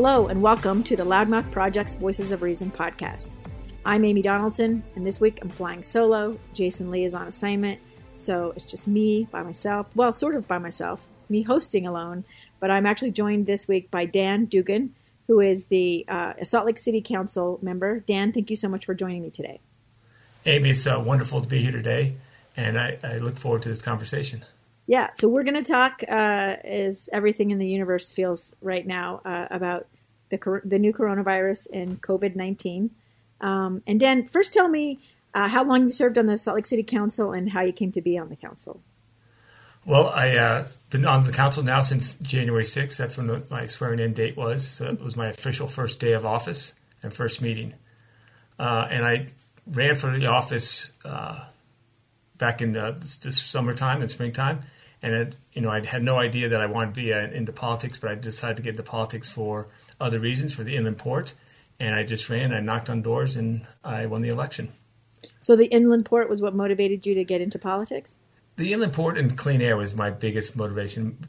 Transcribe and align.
Hello, 0.00 0.28
and 0.28 0.40
welcome 0.40 0.84
to 0.84 0.94
the 0.94 1.04
Loudmouth 1.04 1.50
Project's 1.50 1.96
Voices 1.96 2.30
of 2.30 2.40
Reason 2.40 2.70
podcast. 2.70 3.34
I'm 3.84 4.04
Amy 4.04 4.22
Donaldson, 4.22 4.84
and 4.94 5.04
this 5.04 5.20
week 5.20 5.40
I'm 5.42 5.48
flying 5.48 5.82
solo. 5.82 6.38
Jason 6.54 6.92
Lee 6.92 7.04
is 7.04 7.14
on 7.14 7.26
assignment, 7.26 7.80
so 8.14 8.52
it's 8.54 8.64
just 8.64 8.86
me 8.86 9.26
by 9.32 9.42
myself. 9.42 9.88
Well, 9.96 10.12
sort 10.12 10.36
of 10.36 10.46
by 10.46 10.58
myself, 10.58 11.08
me 11.28 11.42
hosting 11.42 11.84
alone, 11.84 12.22
but 12.60 12.70
I'm 12.70 12.86
actually 12.86 13.10
joined 13.10 13.46
this 13.46 13.66
week 13.66 13.90
by 13.90 14.04
Dan 14.04 14.44
Dugan, 14.44 14.94
who 15.26 15.40
is 15.40 15.66
the 15.66 16.04
uh, 16.06 16.44
Salt 16.44 16.66
Lake 16.66 16.78
City 16.78 17.00
Council 17.00 17.58
member. 17.60 17.98
Dan, 17.98 18.32
thank 18.32 18.50
you 18.50 18.56
so 18.56 18.68
much 18.68 18.86
for 18.86 18.94
joining 18.94 19.22
me 19.22 19.30
today. 19.30 19.58
Amy, 20.46 20.70
it's 20.70 20.86
uh, 20.86 21.02
wonderful 21.04 21.40
to 21.40 21.48
be 21.48 21.58
here 21.58 21.72
today, 21.72 22.14
and 22.56 22.78
I, 22.78 22.98
I 23.02 23.18
look 23.18 23.36
forward 23.36 23.62
to 23.62 23.68
this 23.68 23.82
conversation. 23.82 24.44
Yeah, 24.88 25.10
so 25.12 25.28
we're 25.28 25.42
going 25.42 25.62
to 25.62 25.70
talk 25.70 26.02
uh, 26.08 26.56
as 26.64 27.10
everything 27.12 27.50
in 27.50 27.58
the 27.58 27.68
universe 27.68 28.10
feels 28.10 28.54
right 28.62 28.86
now 28.86 29.20
uh, 29.22 29.46
about 29.50 29.86
the 30.30 30.62
the 30.64 30.78
new 30.78 30.94
coronavirus 30.94 31.66
and 31.74 32.00
COVID 32.00 32.34
nineteen. 32.34 32.90
Um, 33.42 33.82
and 33.86 34.00
Dan, 34.00 34.26
first 34.26 34.54
tell 34.54 34.66
me 34.66 34.98
uh, 35.34 35.46
how 35.46 35.62
long 35.62 35.84
you 35.84 35.92
served 35.92 36.16
on 36.16 36.24
the 36.24 36.38
Salt 36.38 36.56
Lake 36.56 36.64
City 36.64 36.82
Council 36.82 37.32
and 37.32 37.50
how 37.50 37.60
you 37.60 37.72
came 37.72 37.92
to 37.92 38.00
be 38.00 38.16
on 38.16 38.30
the 38.30 38.36
council. 38.36 38.80
Well, 39.84 40.08
I've 40.08 40.36
uh, 40.36 40.64
been 40.88 41.04
on 41.04 41.24
the 41.24 41.32
council 41.32 41.62
now 41.62 41.82
since 41.82 42.14
January 42.14 42.64
6th. 42.64 42.96
That's 42.96 43.18
when 43.18 43.44
my 43.50 43.66
swearing 43.66 44.00
in 44.00 44.14
date 44.14 44.38
was. 44.38 44.66
So 44.66 44.86
it 44.86 45.02
was 45.02 45.16
my 45.16 45.28
official 45.28 45.66
first 45.66 46.00
day 46.00 46.12
of 46.12 46.24
office 46.24 46.72
and 47.02 47.12
first 47.12 47.42
meeting. 47.42 47.74
Uh, 48.58 48.88
and 48.90 49.04
I 49.04 49.28
ran 49.66 49.96
for 49.96 50.18
the 50.18 50.26
office 50.26 50.90
uh, 51.04 51.44
back 52.38 52.62
in 52.62 52.72
the, 52.72 52.96
this 53.22 53.38
summertime 53.42 54.00
and 54.00 54.10
springtime 54.10 54.64
and 55.02 55.14
it, 55.14 55.36
you 55.52 55.62
know, 55.62 55.70
I 55.70 55.84
had 55.84 56.02
no 56.02 56.18
idea 56.18 56.48
that 56.48 56.60
I 56.60 56.66
wanted 56.66 56.94
to 56.94 57.00
be 57.00 57.12
uh, 57.12 57.18
into 57.18 57.52
politics, 57.52 57.98
but 57.98 58.10
I 58.10 58.14
decided 58.14 58.56
to 58.58 58.62
get 58.62 58.70
into 58.70 58.82
politics 58.82 59.28
for 59.28 59.68
other 60.00 60.18
reasons, 60.18 60.54
for 60.54 60.64
the 60.64 60.76
inland 60.76 60.98
port, 60.98 61.34
and 61.78 61.94
I 61.94 62.04
just 62.04 62.28
ran. 62.28 62.52
I 62.52 62.60
knocked 62.60 62.90
on 62.90 63.02
doors, 63.02 63.36
and 63.36 63.66
I 63.84 64.06
won 64.06 64.22
the 64.22 64.28
election. 64.28 64.72
So 65.40 65.56
the 65.56 65.66
inland 65.66 66.04
port 66.04 66.28
was 66.28 66.42
what 66.42 66.54
motivated 66.54 67.06
you 67.06 67.14
to 67.14 67.24
get 67.24 67.40
into 67.40 67.58
politics. 67.58 68.16
The 68.56 68.72
inland 68.72 68.92
port 68.92 69.16
and 69.16 69.36
clean 69.38 69.62
air 69.62 69.76
was 69.76 69.94
my 69.94 70.10
biggest 70.10 70.56
motivation, 70.56 71.28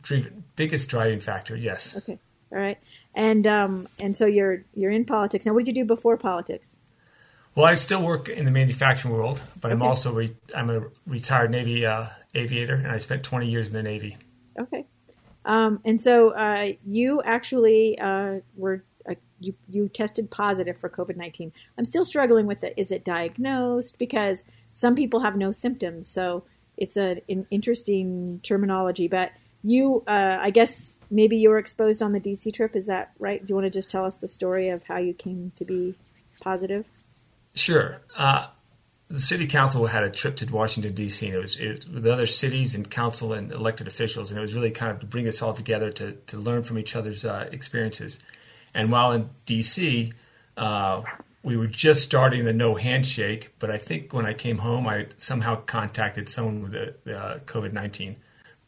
biggest 0.56 0.90
driving 0.90 1.20
factor. 1.20 1.56
Yes. 1.56 1.96
Okay. 1.96 2.18
All 2.52 2.58
right. 2.58 2.80
And 3.14 3.46
um, 3.46 3.88
and 4.00 4.16
so 4.16 4.26
you're 4.26 4.64
you're 4.74 4.92
in 4.92 5.06
politics 5.06 5.46
now. 5.46 5.54
What 5.54 5.66
did 5.66 5.78
you 5.78 5.84
do 5.84 5.88
before 5.88 6.18
politics? 6.18 6.78
Well, 7.60 7.68
I 7.68 7.76
still 7.76 8.02
work 8.02 8.30
in 8.30 8.46
the 8.46 8.52
manufacturing 8.52 9.14
world, 9.14 9.42
but 9.60 9.68
okay. 9.68 9.74
I'm 9.74 9.82
also 9.82 10.14
re- 10.14 10.34
I'm 10.56 10.70
a 10.70 10.84
retired 11.06 11.52
Navy 11.52 11.86
uh, 11.86 12.06
aviator, 12.34 12.76
and 12.76 12.88
I 12.88 13.00
spent 13.00 13.22
20 13.22 13.50
years 13.50 13.68
in 13.68 13.74
the 13.74 13.84
Navy. 13.84 14.16
Okay. 14.58 14.86
Um, 15.44 15.82
and 15.84 16.00
so 16.00 16.30
uh, 16.30 16.72
you 16.88 17.22
actually 17.22 18.00
uh, 18.00 18.36
were 18.56 18.86
uh, 19.10 19.16
you 19.42 19.56
you 19.68 19.90
tested 19.90 20.32
positive 20.32 20.78
for 20.78 20.88
COVID 20.88 21.18
nineteen. 21.18 21.52
I'm 21.78 21.84
still 21.84 22.06
struggling 22.06 22.46
with 22.46 22.64
it. 22.64 22.76
Is 22.78 22.94
it 22.94 23.04
diagnosed? 23.04 24.00
Because 24.00 24.46
some 24.72 24.96
people 24.96 25.20
have 25.20 25.36
no 25.36 25.52
symptoms, 25.52 26.08
so 26.08 26.46
it's 26.78 26.96
a, 26.96 27.22
an 27.28 27.46
interesting 27.52 28.40
terminology. 28.42 29.10
But 29.10 29.34
you, 29.64 30.02
uh, 30.08 30.38
I 30.40 30.52
guess 30.52 30.98
maybe 31.12 31.36
you 31.36 31.50
were 31.50 31.60
exposed 31.60 32.02
on 32.02 32.14
the 32.14 32.22
DC 32.22 32.54
trip. 32.54 32.74
Is 32.74 32.86
that 32.86 33.12
right? 33.20 33.46
Do 33.46 33.52
you 33.52 33.56
want 33.56 33.66
to 33.66 33.70
just 33.70 33.92
tell 33.92 34.06
us 34.06 34.16
the 34.16 34.30
story 34.30 34.70
of 34.70 34.84
how 34.84 34.96
you 34.96 35.14
came 35.14 35.52
to 35.58 35.66
be 35.66 35.96
positive? 36.40 36.86
Sure. 37.60 38.02
Uh, 38.16 38.48
the 39.10 39.20
city 39.20 39.48
council 39.48 39.88
had 39.88 40.04
a 40.04 40.10
trip 40.10 40.38
to 40.38 40.46
Washington 40.46 40.94
D.C. 40.94 41.26
and 41.26 41.36
it 41.36 41.40
was, 41.40 41.58
it 41.58 41.86
with 41.92 42.06
other 42.08 42.28
cities 42.28 42.74
and 42.74 42.90
council 42.90 43.34
and 43.34 43.52
elected 43.52 43.88
officials, 43.88 44.30
and 44.30 44.38
it 44.38 44.42
was 44.42 44.54
really 44.54 44.72
kind 44.72 44.92
of 44.92 45.00
to 45.00 45.06
bring 45.06 45.28
us 45.28 45.42
all 45.42 45.54
together 45.54 45.92
to 45.92 46.14
to 46.28 46.38
learn 46.38 46.64
from 46.64 46.78
each 46.78 46.96
other's 46.96 47.26
uh, 47.26 47.50
experiences. 47.52 48.20
And 48.74 48.92
while 48.92 49.12
in 49.12 49.30
D.C., 49.46 50.14
uh, 50.58 51.02
we 51.42 51.58
were 51.58 51.68
just 51.68 52.04
starting 52.04 52.46
the 52.46 52.54
no 52.54 52.76
handshake, 52.76 53.54
but 53.58 53.72
I 53.72 53.78
think 53.78 54.14
when 54.14 54.26
I 54.28 54.34
came 54.34 54.60
home, 54.60 54.88
I 54.88 55.08
somehow 55.18 55.56
contacted 55.56 56.30
someone 56.30 56.62
with 56.62 56.72
the, 56.72 57.18
uh, 57.18 57.40
COVID 57.40 57.74
nineteen. 57.74 58.16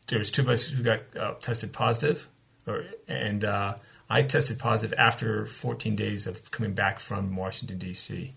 There 0.08 0.20
was 0.20 0.32
two 0.32 0.42
of 0.42 0.50
us 0.50 0.68
who 0.68 0.84
got 0.84 1.02
uh, 1.16 1.36
tested 1.40 1.72
positive, 1.72 2.28
or, 2.68 2.86
and 3.08 3.46
uh, 3.46 3.76
I 4.10 4.24
tested 4.24 4.60
positive 4.60 4.98
after 4.98 5.46
14 5.46 5.96
days 5.96 6.28
of 6.28 6.52
coming 6.52 6.74
back 6.74 7.00
from 7.00 7.36
Washington 7.36 7.78
D.C. 7.78 8.34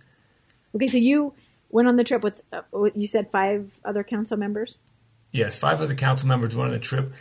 Okay, 0.75 0.87
so 0.87 0.99
you 0.99 1.35
went 1.71 1.89
on 1.89 1.97
the 1.97 2.05
trip 2.05 2.23
with 2.23 2.43
uh, 2.53 2.63
you 2.95 3.07
said 3.07 3.31
five 3.31 3.79
other 3.85 4.05
council 4.05 4.37
members. 4.37 4.79
Yes, 5.33 5.57
five 5.57 5.81
other 5.81 5.95
council 5.95 6.29
members 6.29 6.55
went 6.55 6.69
on 6.69 6.73
the 6.73 6.81
trip. 6.81 7.13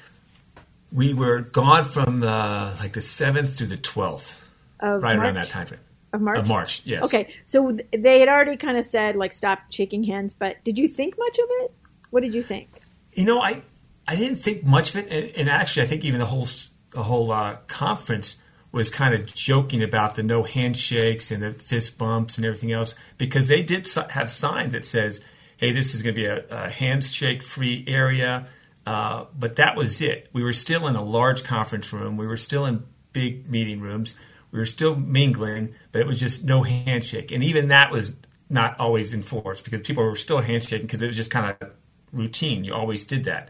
We 0.91 1.13
were 1.13 1.41
gone 1.41 1.85
from 1.85 2.19
the, 2.19 2.73
like 2.79 2.93
the 2.93 3.01
seventh 3.01 3.57
to 3.57 3.65
the 3.65 3.77
twelfth, 3.77 4.43
right 4.81 5.01
March? 5.01 5.17
around 5.17 5.33
that 5.35 5.49
time 5.49 5.65
frame 5.65 5.79
of 6.13 6.21
March. 6.21 6.39
Of 6.39 6.47
March, 6.47 6.81
yes. 6.85 7.03
Okay, 7.03 7.33
so 7.45 7.77
they 7.91 8.19
had 8.19 8.29
already 8.29 8.55
kind 8.55 8.77
of 8.77 8.85
said 8.85 9.15
like 9.15 9.33
stop 9.33 9.59
shaking 9.69 10.03
hands, 10.03 10.33
but 10.33 10.63
did 10.63 10.77
you 10.77 10.87
think 10.87 11.17
much 11.17 11.39
of 11.39 11.45
it? 11.61 11.73
What 12.11 12.21
did 12.21 12.35
you 12.35 12.43
think? 12.43 12.69
You 13.13 13.25
know, 13.25 13.41
I 13.41 13.61
I 14.07 14.15
didn't 14.15 14.37
think 14.37 14.63
much 14.63 14.91
of 14.91 14.97
it, 14.97 15.11
and, 15.11 15.35
and 15.35 15.49
actually, 15.49 15.83
I 15.83 15.87
think 15.87 16.05
even 16.05 16.19
the 16.19 16.25
whole 16.25 16.47
the 16.91 17.03
whole 17.03 17.31
uh, 17.31 17.57
conference 17.67 18.35
was 18.73 18.89
kind 18.89 19.13
of 19.13 19.31
joking 19.33 19.83
about 19.83 20.15
the 20.15 20.23
no 20.23 20.43
handshakes 20.43 21.31
and 21.31 21.43
the 21.43 21.53
fist 21.53 21.97
bumps 21.97 22.37
and 22.37 22.45
everything 22.45 22.73
else 22.73 22.95
because 23.17 23.47
they 23.47 23.61
did 23.61 23.87
have 24.09 24.29
signs 24.29 24.73
that 24.73 24.85
says, 24.85 25.21
"Hey, 25.55 25.71
this 25.71 25.93
is 25.93 26.01
going 26.01 26.15
to 26.15 26.21
be 26.21 26.25
a, 26.25 26.43
a 26.49 26.69
handshake-free 26.69 27.85
area." 27.87 28.47
Uh, 28.85 29.25
but 29.37 29.55
that 29.55 29.77
was 29.77 30.01
it. 30.01 30.27
We 30.33 30.43
were 30.43 30.51
still 30.51 30.87
in 30.87 30.95
a 30.95 31.03
large 31.03 31.43
conference 31.43 31.93
room. 31.93 32.17
We 32.17 32.27
were 32.27 32.35
still 32.35 32.65
in 32.65 32.83
big 33.13 33.49
meeting 33.49 33.79
rooms. 33.79 34.15
We 34.51 34.59
were 34.59 34.65
still 34.65 34.95
mingling, 34.95 35.75
but 35.91 36.01
it 36.01 36.07
was 36.07 36.19
just 36.19 36.43
no 36.43 36.63
handshake. 36.63 37.31
And 37.31 37.43
even 37.43 37.69
that 37.69 37.91
was 37.91 38.13
not 38.49 38.79
always 38.79 39.13
enforced 39.13 39.63
because 39.63 39.87
people 39.87 40.03
were 40.03 40.15
still 40.15 40.41
handshaking 40.41 40.85
because 40.85 41.01
it 41.01 41.07
was 41.07 41.15
just 41.15 41.31
kind 41.31 41.55
of 41.61 41.69
routine. 42.11 42.63
You 42.63 42.73
always 42.73 43.03
did 43.03 43.25
that. 43.25 43.49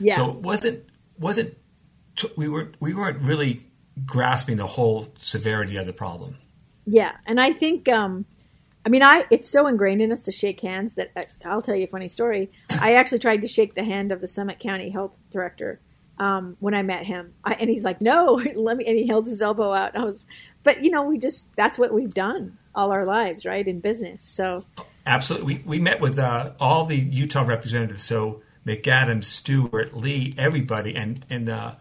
Yeah. 0.00 0.16
So 0.16 0.30
it 0.30 0.36
wasn't 0.36 0.88
wasn't 1.18 1.56
we 2.36 2.48
were 2.48 2.72
we 2.80 2.94
weren't 2.94 3.20
really 3.20 3.60
grasping 4.06 4.56
the 4.56 4.66
whole 4.66 5.12
severity 5.18 5.76
of 5.76 5.86
the 5.86 5.92
problem. 5.92 6.38
Yeah, 6.86 7.12
and 7.26 7.40
I 7.40 7.52
think, 7.52 7.88
um, 7.88 8.24
I 8.84 8.88
mean, 8.88 9.02
I 9.02 9.24
it's 9.30 9.48
so 9.48 9.66
ingrained 9.66 10.02
in 10.02 10.10
us 10.12 10.22
to 10.24 10.32
shake 10.32 10.60
hands 10.60 10.96
that 10.96 11.10
uh, 11.14 11.22
I'll 11.44 11.62
tell 11.62 11.76
you 11.76 11.84
a 11.84 11.88
funny 11.88 12.08
story. 12.08 12.50
I 12.70 12.94
actually 12.94 13.20
tried 13.20 13.42
to 13.42 13.48
shake 13.48 13.74
the 13.74 13.84
hand 13.84 14.10
of 14.10 14.20
the 14.20 14.28
Summit 14.28 14.58
County 14.58 14.90
Health 14.90 15.16
Director 15.30 15.80
um, 16.18 16.56
when 16.60 16.74
I 16.74 16.82
met 16.82 17.04
him, 17.04 17.34
I, 17.44 17.54
and 17.54 17.70
he's 17.70 17.84
like, 17.84 18.00
"No, 18.00 18.42
let 18.54 18.76
me," 18.76 18.84
and 18.86 18.96
he 18.96 19.06
held 19.06 19.26
his 19.26 19.42
elbow 19.42 19.72
out. 19.72 19.96
I 19.96 20.04
was, 20.04 20.24
but 20.62 20.82
you 20.82 20.90
know, 20.90 21.02
we 21.02 21.18
just 21.18 21.54
that's 21.56 21.78
what 21.78 21.92
we've 21.92 22.14
done 22.14 22.58
all 22.74 22.92
our 22.92 23.04
lives, 23.04 23.44
right, 23.44 23.66
in 23.66 23.80
business. 23.80 24.24
So 24.24 24.64
absolutely, 25.06 25.56
we 25.56 25.62
we 25.64 25.78
met 25.78 26.00
with 26.00 26.18
uh, 26.18 26.52
all 26.58 26.86
the 26.86 26.96
Utah 26.96 27.42
representatives, 27.42 28.02
so 28.02 28.42
McAdams, 28.66 29.24
Stewart, 29.24 29.96
Lee, 29.96 30.34
everybody, 30.36 30.94
and 30.94 31.24
and 31.30 31.48
uh, 31.48 31.74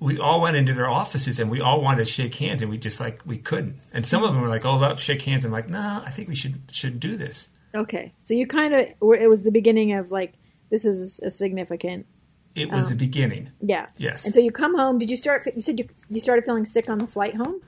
we 0.00 0.18
all 0.18 0.40
went 0.40 0.56
into 0.56 0.74
their 0.74 0.88
offices 0.88 1.40
and 1.40 1.50
we 1.50 1.60
all 1.60 1.80
wanted 1.80 2.06
to 2.06 2.12
shake 2.12 2.34
hands 2.34 2.62
and 2.62 2.70
we 2.70 2.78
just 2.78 3.00
like 3.00 3.22
we 3.26 3.38
couldn't. 3.38 3.80
And 3.92 4.06
some 4.06 4.22
of 4.22 4.32
them 4.32 4.40
were 4.40 4.48
like, 4.48 4.64
"Oh, 4.64 4.76
about 4.76 4.98
shake 4.98 5.22
hands." 5.22 5.44
I'm 5.44 5.52
like, 5.52 5.68
"No, 5.68 5.80
nah, 5.80 6.02
I 6.04 6.10
think 6.10 6.28
we 6.28 6.34
should 6.34 6.60
should 6.70 7.00
do 7.00 7.16
this." 7.16 7.48
Okay, 7.74 8.12
so 8.24 8.34
you 8.34 8.46
kind 8.46 8.74
of 8.74 8.80
it 8.80 9.28
was 9.28 9.42
the 9.42 9.50
beginning 9.50 9.92
of 9.92 10.10
like 10.10 10.34
this 10.70 10.84
is 10.84 11.18
a 11.20 11.30
significant. 11.30 12.06
It 12.54 12.70
was 12.70 12.86
um, 12.86 12.90
the 12.90 12.96
beginning. 12.96 13.50
Yeah. 13.60 13.86
Yes. 13.96 14.24
And 14.24 14.34
so 14.34 14.40
you 14.40 14.50
come 14.50 14.76
home. 14.76 14.98
Did 14.98 15.10
you 15.10 15.16
start? 15.16 15.48
You 15.54 15.62
said 15.62 15.78
you 15.78 15.88
you 16.08 16.20
started 16.20 16.44
feeling 16.44 16.64
sick 16.64 16.88
on 16.88 16.98
the 16.98 17.06
flight 17.06 17.34
home. 17.34 17.60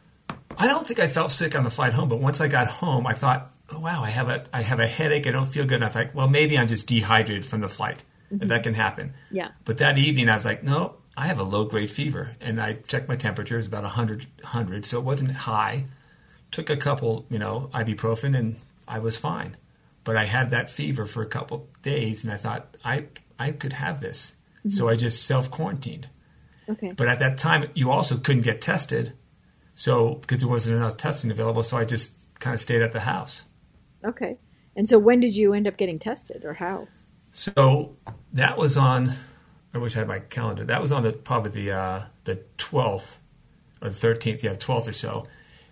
I 0.58 0.66
don't 0.66 0.86
think 0.86 1.00
I 1.00 1.08
felt 1.08 1.30
sick 1.30 1.54
on 1.54 1.64
the 1.64 1.70
flight 1.70 1.92
home, 1.92 2.08
but 2.08 2.20
once 2.20 2.40
I 2.40 2.48
got 2.48 2.66
home, 2.66 3.06
I 3.06 3.14
thought, 3.14 3.52
"Oh 3.70 3.80
wow, 3.80 4.02
I 4.02 4.10
have 4.10 4.28
a 4.28 4.44
I 4.52 4.62
have 4.62 4.80
a 4.80 4.86
headache. 4.86 5.26
I 5.26 5.30
don't 5.30 5.46
feel 5.46 5.64
good." 5.64 5.76
And 5.76 5.84
I 5.84 5.88
thought, 5.88 6.14
"Well, 6.14 6.28
maybe 6.28 6.58
I'm 6.58 6.68
just 6.68 6.86
dehydrated 6.86 7.46
from 7.46 7.60
the 7.60 7.68
flight." 7.68 8.02
Mm-hmm. 8.32 8.48
That 8.48 8.62
can 8.62 8.74
happen. 8.74 9.14
Yeah. 9.30 9.48
But 9.64 9.78
that 9.78 9.98
evening, 9.98 10.28
I 10.28 10.34
was 10.34 10.44
like, 10.44 10.62
"No, 10.62 10.96
I 11.20 11.26
have 11.26 11.38
a 11.38 11.42
low 11.44 11.64
grade 11.66 11.90
fever. 11.90 12.34
And 12.40 12.58
I 12.58 12.74
checked 12.88 13.06
my 13.06 13.14
temperature, 13.14 13.56
it 13.56 13.58
was 13.58 13.66
about 13.66 13.82
100, 13.82 14.26
100, 14.40 14.86
so 14.86 14.98
it 14.98 15.04
wasn't 15.04 15.32
high. 15.32 15.84
Took 16.50 16.70
a 16.70 16.78
couple, 16.78 17.26
you 17.28 17.38
know, 17.38 17.68
ibuprofen 17.74 18.36
and 18.36 18.56
I 18.88 19.00
was 19.00 19.18
fine. 19.18 19.58
But 20.02 20.16
I 20.16 20.24
had 20.24 20.48
that 20.50 20.70
fever 20.70 21.04
for 21.04 21.22
a 21.22 21.26
couple 21.26 21.68
days 21.82 22.24
and 22.24 22.32
I 22.32 22.38
thought, 22.38 22.74
I, 22.82 23.04
I 23.38 23.50
could 23.50 23.74
have 23.74 24.00
this. 24.00 24.32
Mm-hmm. 24.60 24.70
So 24.70 24.88
I 24.88 24.96
just 24.96 25.24
self 25.24 25.50
quarantined. 25.50 26.08
Okay. 26.70 26.92
But 26.92 27.08
at 27.08 27.18
that 27.18 27.36
time, 27.36 27.68
you 27.74 27.90
also 27.90 28.16
couldn't 28.16 28.42
get 28.42 28.62
tested. 28.62 29.12
So, 29.74 30.14
because 30.14 30.38
there 30.38 30.48
wasn't 30.48 30.76
enough 30.76 30.96
testing 30.96 31.30
available, 31.30 31.62
so 31.62 31.76
I 31.76 31.84
just 31.84 32.14
kind 32.38 32.54
of 32.54 32.60
stayed 32.62 32.80
at 32.80 32.92
the 32.92 33.00
house. 33.00 33.42
Okay. 34.04 34.38
And 34.74 34.88
so 34.88 34.98
when 34.98 35.20
did 35.20 35.36
you 35.36 35.52
end 35.52 35.66
up 35.66 35.76
getting 35.76 35.98
tested 35.98 36.44
or 36.46 36.54
how? 36.54 36.88
So 37.32 37.96
that 38.32 38.56
was 38.56 38.78
on 38.78 39.12
I 39.72 39.78
wish 39.78 39.94
I 39.94 40.00
had 40.00 40.08
my 40.08 40.18
calendar. 40.18 40.64
That 40.64 40.82
was 40.82 40.92
on 40.92 41.02
the 41.02 41.12
probably 41.12 41.50
the 41.50 41.72
uh, 41.72 42.02
the 42.24 42.40
twelfth 42.58 43.16
or 43.80 43.90
the 43.90 43.94
thirteenth, 43.94 44.42
yeah, 44.42 44.54
twelfth 44.54 44.88
or 44.88 44.92
so. 44.92 45.26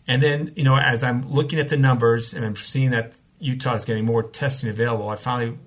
And 0.06 0.22
then 0.22 0.52
you 0.56 0.64
know, 0.64 0.76
as 0.76 1.02
I'm 1.02 1.30
looking 1.30 1.58
at 1.58 1.68
the 1.68 1.76
numbers 1.76 2.32
and 2.32 2.44
I'm 2.44 2.56
seeing 2.56 2.90
that 2.90 3.16
Utah 3.40 3.74
is 3.74 3.84
getting 3.84 4.04
more 4.04 4.22
testing 4.22 4.70
available, 4.70 5.08
I 5.08 5.16
finally 5.16 5.58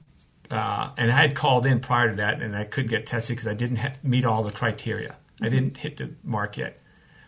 uh, 0.49 0.91
and 0.97 1.11
I 1.11 1.21
had 1.21 1.35
called 1.35 1.65
in 1.65 1.79
prior 1.79 2.09
to 2.09 2.15
that, 2.17 2.41
and 2.41 2.55
I 2.55 2.63
couldn't 2.63 2.89
get 2.89 3.05
tested 3.05 3.35
because 3.35 3.47
I 3.47 3.53
didn't 3.53 3.77
ha- 3.77 3.93
meet 4.03 4.25
all 4.25 4.43
the 4.43 4.51
criteria. 4.51 5.15
I 5.41 5.49
didn't 5.49 5.77
hit 5.77 5.97
the 5.97 6.11
mark 6.23 6.57
yet, 6.57 6.79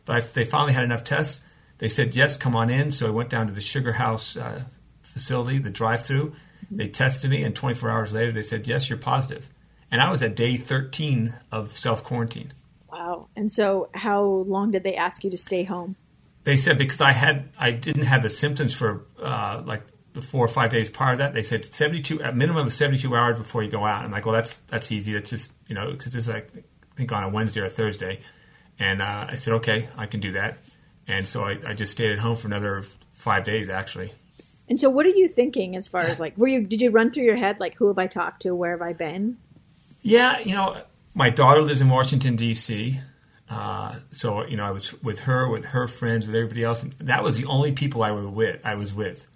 but 0.05 0.15
I, 0.15 0.19
they 0.21 0.45
finally 0.45 0.73
had 0.73 0.83
enough 0.83 1.03
tests. 1.03 1.43
They 1.79 1.89
said 1.89 2.15
yes, 2.15 2.37
come 2.37 2.55
on 2.55 2.69
in. 2.69 2.91
So 2.91 3.07
I 3.07 3.11
went 3.11 3.29
down 3.29 3.47
to 3.47 3.53
the 3.53 3.61
Sugar 3.61 3.93
House 3.93 4.37
uh, 4.37 4.63
facility, 5.01 5.57
the 5.57 5.69
drive-through. 5.69 6.35
They 6.69 6.87
tested 6.87 7.29
me, 7.29 7.43
and 7.43 7.55
24 7.55 7.89
hours 7.89 8.13
later, 8.13 8.31
they 8.31 8.41
said 8.41 8.67
yes, 8.67 8.89
you're 8.89 8.99
positive 8.99 9.49
and 9.93 10.01
I 10.01 10.09
was 10.09 10.23
at 10.23 10.35
day 10.35 10.57
13 10.57 11.35
of 11.51 11.77
self 11.77 12.03
quarantine. 12.03 12.51
Wow. 12.91 13.27
And 13.35 13.51
so, 13.51 13.89
how 13.93 14.23
long 14.23 14.71
did 14.71 14.83
they 14.83 14.95
ask 14.95 15.23
you 15.23 15.29
to 15.29 15.37
stay 15.37 15.63
home? 15.63 15.95
They 16.45 16.55
said 16.55 16.79
because 16.79 16.99
I 16.99 17.11
had 17.11 17.49
I 17.59 17.71
didn't 17.71 18.05
have 18.05 18.23
the 18.23 18.29
symptoms 18.29 18.73
for 18.73 19.05
uh, 19.21 19.61
like 19.63 19.83
the 20.13 20.23
four 20.23 20.43
or 20.43 20.49
five 20.49 20.71
days 20.71 20.89
prior 20.89 21.15
to 21.15 21.23
that. 21.23 21.33
They 21.35 21.43
said 21.43 21.63
72 21.63 22.23
at 22.23 22.35
minimum 22.35 22.67
of 22.67 22.73
72 22.73 23.15
hours 23.15 23.37
before 23.37 23.61
you 23.63 23.69
go 23.69 23.85
out. 23.85 24.03
I'm 24.03 24.11
like, 24.11 24.25
well, 24.25 24.33
that's 24.33 24.55
that's 24.67 24.91
easy. 24.91 25.13
That's 25.13 25.29
just 25.29 25.53
you 25.67 25.75
know 25.75 25.91
because 25.91 26.15
it's 26.15 26.27
like 26.27 26.49
I 26.57 26.95
think 26.97 27.11
on 27.11 27.23
a 27.23 27.29
Wednesday 27.29 27.61
or 27.61 27.65
a 27.65 27.69
Thursday, 27.69 28.19
and 28.79 28.99
uh, 28.99 29.27
I 29.29 29.35
said 29.35 29.53
okay, 29.53 29.89
I 29.95 30.07
can 30.07 30.21
do 30.21 30.31
that. 30.31 30.57
And 31.07 31.27
so 31.27 31.43
I, 31.43 31.59
I 31.67 31.73
just 31.75 31.91
stayed 31.91 32.11
at 32.11 32.19
home 32.19 32.35
for 32.35 32.47
another 32.47 32.83
five 33.13 33.43
days 33.43 33.69
actually. 33.69 34.11
And 34.69 34.79
so, 34.79 34.89
what 34.89 35.05
are 35.05 35.09
you 35.09 35.27
thinking 35.27 35.75
as 35.75 35.87
far 35.87 36.01
as 36.01 36.19
like, 36.19 36.37
were 36.37 36.47
you? 36.47 36.61
Did 36.61 36.81
you 36.81 36.89
run 36.89 37.11
through 37.11 37.25
your 37.25 37.35
head 37.35 37.59
like, 37.59 37.75
who 37.75 37.87
have 37.89 37.99
I 37.99 38.07
talked 38.07 38.41
to? 38.43 38.55
Where 38.55 38.71
have 38.71 38.81
I 38.81 38.93
been? 38.93 39.37
Yeah, 40.03 40.39
you 40.39 40.53
know, 40.53 40.77
my 41.15 41.29
daughter 41.29 41.61
lives 41.61 41.81
in 41.81 41.89
Washington 41.89 42.35
D.C. 42.35 42.99
Uh, 43.49 43.95
so 44.11 44.45
you 44.45 44.57
know, 44.57 44.65
I 44.65 44.71
was 44.71 44.93
with 45.01 45.21
her, 45.21 45.49
with 45.49 45.65
her 45.65 45.87
friends, 45.87 46.25
with 46.25 46.35
everybody 46.35 46.63
else. 46.63 46.83
And 46.83 46.93
that 46.99 47.23
was 47.23 47.37
the 47.37 47.45
only 47.45 47.71
people 47.71 48.03
I 48.03 48.11
was 48.11 48.27
with. 48.27 48.59
I 48.63 48.75
was 48.75 48.93
with. 48.93 49.27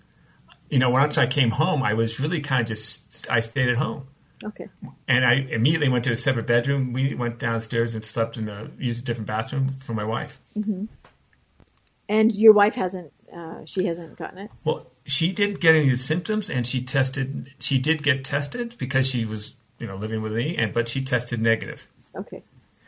You 0.69 0.79
know, 0.79 0.89
once 0.89 1.17
I 1.17 1.27
came 1.27 1.51
home, 1.51 1.81
I 1.81 1.93
was 1.93 2.19
really 2.19 2.41
kind 2.41 2.61
of 2.61 2.67
just 2.67 3.29
I 3.29 3.39
stayed 3.39 3.69
at 3.69 3.77
home. 3.77 4.07
Okay. 4.43 4.67
And 5.07 5.25
I 5.25 5.33
immediately 5.49 5.89
went 5.89 6.03
to 6.03 6.11
a 6.11 6.15
separate 6.15 6.45
bedroom. 6.45 6.93
We 6.93 7.15
went 7.15 7.39
downstairs 7.39 7.95
and 7.95 8.05
slept 8.05 8.37
in 8.37 8.45
the 8.45 8.69
used 8.77 9.01
a 9.01 9.05
different 9.05 9.27
bathroom 9.27 9.69
for 9.79 9.93
my 9.93 10.03
wife. 10.03 10.39
Mm-hmm. 10.55 10.85
And 12.09 12.35
your 12.35 12.53
wife 12.53 12.75
hasn't. 12.75 13.11
Uh, 13.35 13.65
she 13.65 13.85
hasn't 13.85 14.17
gotten 14.17 14.37
it. 14.37 14.51
Well, 14.63 14.89
she 15.05 15.33
didn't 15.33 15.59
get 15.59 15.75
any 15.75 15.85
of 15.85 15.91
the 15.91 15.97
symptoms, 15.97 16.49
and 16.49 16.65
she 16.65 16.81
tested. 16.81 17.53
She 17.59 17.77
did 17.79 18.03
get 18.03 18.23
tested 18.23 18.75
because 18.77 19.07
she 19.07 19.25
was 19.25 19.53
you 19.79 19.87
know, 19.87 19.95
living 19.95 20.21
with 20.21 20.33
me, 20.33 20.55
and 20.55 20.73
but 20.73 20.87
she 20.87 21.03
tested 21.03 21.41
negative. 21.41 21.87
Okay. 22.15 22.43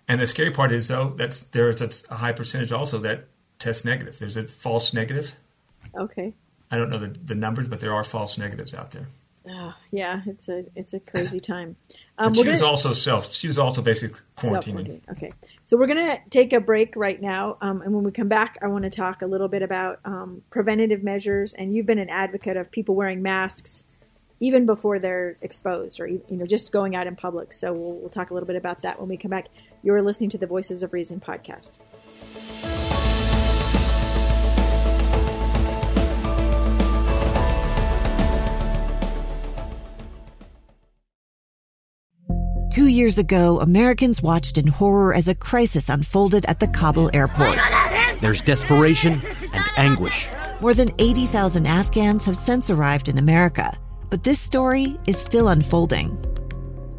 And 0.08 0.20
the 0.20 0.28
scary 0.28 0.52
part 0.52 0.72
is 0.72 0.88
though 0.88 1.10
that's 1.10 1.42
there's 1.44 1.82
a 2.10 2.16
high 2.16 2.32
percentage 2.32 2.72
also 2.72 2.98
that 3.00 3.26
test 3.60 3.86
negative. 3.86 4.18
There's 4.18 4.38
a 4.38 4.44
false 4.46 4.94
negative. 4.94 5.34
Okay. 5.96 6.34
I 6.72 6.78
don't 6.78 6.90
know 6.90 7.00
the, 7.00 7.08
the 7.08 7.36
numbers, 7.36 7.68
but 7.68 7.80
there 7.80 7.94
are 7.94 8.04
false 8.04 8.38
negatives 8.38 8.74
out 8.74 8.92
there. 8.92 9.08
Oh, 9.50 9.74
yeah, 9.92 10.22
it's 10.26 10.50
a 10.50 10.66
it's 10.76 10.94
a 10.94 11.00
crazy 11.12 11.40
time. 11.40 11.76
Um, 12.18 12.34
she 12.34 12.42
gonna, 12.42 12.52
was 12.52 12.62
also 12.62 12.92
self. 12.92 13.34
She 13.34 13.48
was 13.48 13.58
also 13.58 13.82
basically 13.82 14.20
quarantining. 14.38 15.02
Okay, 15.10 15.32
so 15.66 15.78
we're 15.78 15.88
gonna 15.88 16.20
take 16.30 16.54
a 16.54 16.60
break 16.60 16.96
right 16.96 17.20
now, 17.20 17.58
um, 17.62 17.82
and 17.82 17.94
when 17.94 18.04
we 18.04 18.12
come 18.12 18.28
back, 18.28 18.58
I 18.62 18.68
want 18.68 18.84
to 18.84 18.90
talk 18.90 19.22
a 19.22 19.26
little 19.26 19.48
bit 19.48 19.62
about 19.62 20.00
um, 20.06 20.44
preventative 20.50 21.04
measures. 21.04 21.54
And 21.54 21.74
you've 21.74 21.86
been 21.86 22.00
an 22.00 22.10
advocate 22.10 22.58
of 22.58 22.70
people 22.70 22.96
wearing 22.96 23.22
masks 23.22 23.84
even 24.40 24.66
before 24.66 25.00
they're 25.00 25.38
exposed 25.42 26.00
or 26.00 26.08
you 26.08 26.22
know 26.30 26.46
just 26.46 26.72
going 26.72 26.96
out 26.96 27.08
in 27.08 27.16
public. 27.16 27.54
So 27.54 27.74
we'll, 27.74 27.94
we'll 27.94 28.10
talk 28.10 28.32
a 28.32 28.34
little 28.34 28.48
bit 28.48 28.56
about 28.56 28.82
that 28.82 29.00
when 29.00 29.10
we 29.10 29.18
come 29.18 29.32
back. 29.32 29.48
You're 29.84 30.02
listening 30.02 30.30
to 30.32 30.38
the 30.38 30.48
Voices 30.48 30.84
of 30.84 30.94
Reason 30.94 31.20
podcast. 31.20 31.78
Two 42.72 42.88
years 42.88 43.18
ago, 43.18 43.60
Americans 43.60 44.22
watched 44.22 44.58
in 44.58 44.68
horror 44.68 45.14
as 45.14 45.28
a 45.28 45.36
crisis 45.36 45.90
unfolded 45.90 46.46
at 46.46 46.60
the 46.62 46.68
Kabul 46.68 47.10
airport. 47.14 47.58
There's 48.22 48.42
desperation 48.42 49.14
and 49.54 49.64
anguish. 49.76 50.30
More 50.62 50.74
than 50.74 50.92
80,000 51.00 51.66
Afghans 51.66 52.26
have 52.26 52.38
since 52.38 52.70
arrived 52.70 53.10
in 53.10 53.18
America 53.18 53.78
but 54.10 54.24
this 54.24 54.40
story 54.40 54.98
is 55.08 55.18
still 55.18 55.50
unfolding. 55.50 56.18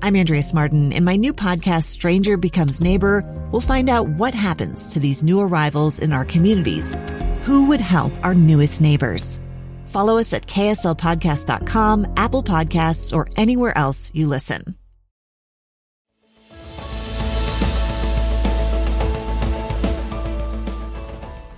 I'm 0.02 0.16
Andrea 0.16 0.42
Martin. 0.54 0.92
In 0.92 1.04
my 1.04 1.16
new 1.16 1.34
podcast, 1.34 1.84
Stranger 1.84 2.36
Becomes 2.36 2.80
Neighbor, 2.80 3.24
we'll 3.50 3.60
find 3.60 3.90
out 3.90 4.08
what 4.08 4.32
happens 4.32 4.92
to 4.92 5.00
these 5.00 5.22
new 5.22 5.40
arrivals 5.40 5.98
in 5.98 6.12
our 6.12 6.24
communities. 6.24 6.96
Who 7.44 7.66
would 7.66 7.80
help 7.80 8.12
our 8.22 8.34
newest 8.34 8.80
neighbors? 8.80 9.40
Follow 9.86 10.18
us 10.18 10.32
at 10.32 10.46
kslpodcast.com, 10.46 12.14
Apple 12.16 12.42
Podcasts, 12.44 13.14
or 13.14 13.28
anywhere 13.36 13.76
else 13.76 14.10
you 14.14 14.26
listen. 14.26 14.76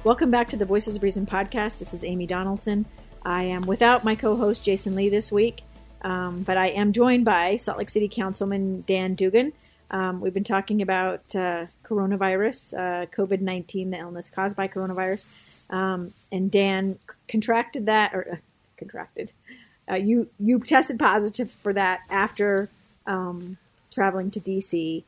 Welcome 0.04 0.32
back 0.32 0.48
to 0.48 0.56
the 0.56 0.64
Voices 0.64 0.96
of 0.96 1.02
Reason 1.04 1.26
podcast. 1.26 1.78
This 1.78 1.94
is 1.94 2.02
Amy 2.02 2.26
Donaldson. 2.26 2.86
I 3.24 3.44
am 3.44 3.62
without 3.62 4.04
my 4.04 4.14
co 4.14 4.36
host 4.36 4.64
Jason 4.64 4.94
Lee 4.94 5.08
this 5.08 5.30
week, 5.30 5.62
um, 6.02 6.42
but 6.42 6.56
I 6.56 6.68
am 6.68 6.92
joined 6.92 7.24
by 7.24 7.56
Salt 7.56 7.78
Lake 7.78 7.90
City 7.90 8.08
Councilman 8.08 8.84
Dan 8.86 9.14
Dugan. 9.14 9.52
Um, 9.90 10.20
we've 10.20 10.34
been 10.34 10.44
talking 10.44 10.82
about 10.82 11.20
uh, 11.34 11.66
coronavirus, 11.84 12.74
uh, 12.74 13.06
COVID 13.06 13.40
19, 13.40 13.90
the 13.90 13.98
illness 13.98 14.28
caused 14.28 14.56
by 14.56 14.68
coronavirus. 14.68 15.26
Um, 15.70 16.12
and 16.30 16.50
Dan 16.50 16.98
contracted 17.28 17.86
that, 17.86 18.14
or 18.14 18.26
uh, 18.32 18.36
contracted. 18.76 19.32
Uh, 19.90 19.96
you 19.96 20.28
you 20.38 20.58
tested 20.60 20.98
positive 20.98 21.50
for 21.50 21.72
that 21.72 22.00
after 22.10 22.68
um, 23.06 23.56
traveling 23.90 24.30
to 24.32 24.40
DC. 24.40 25.04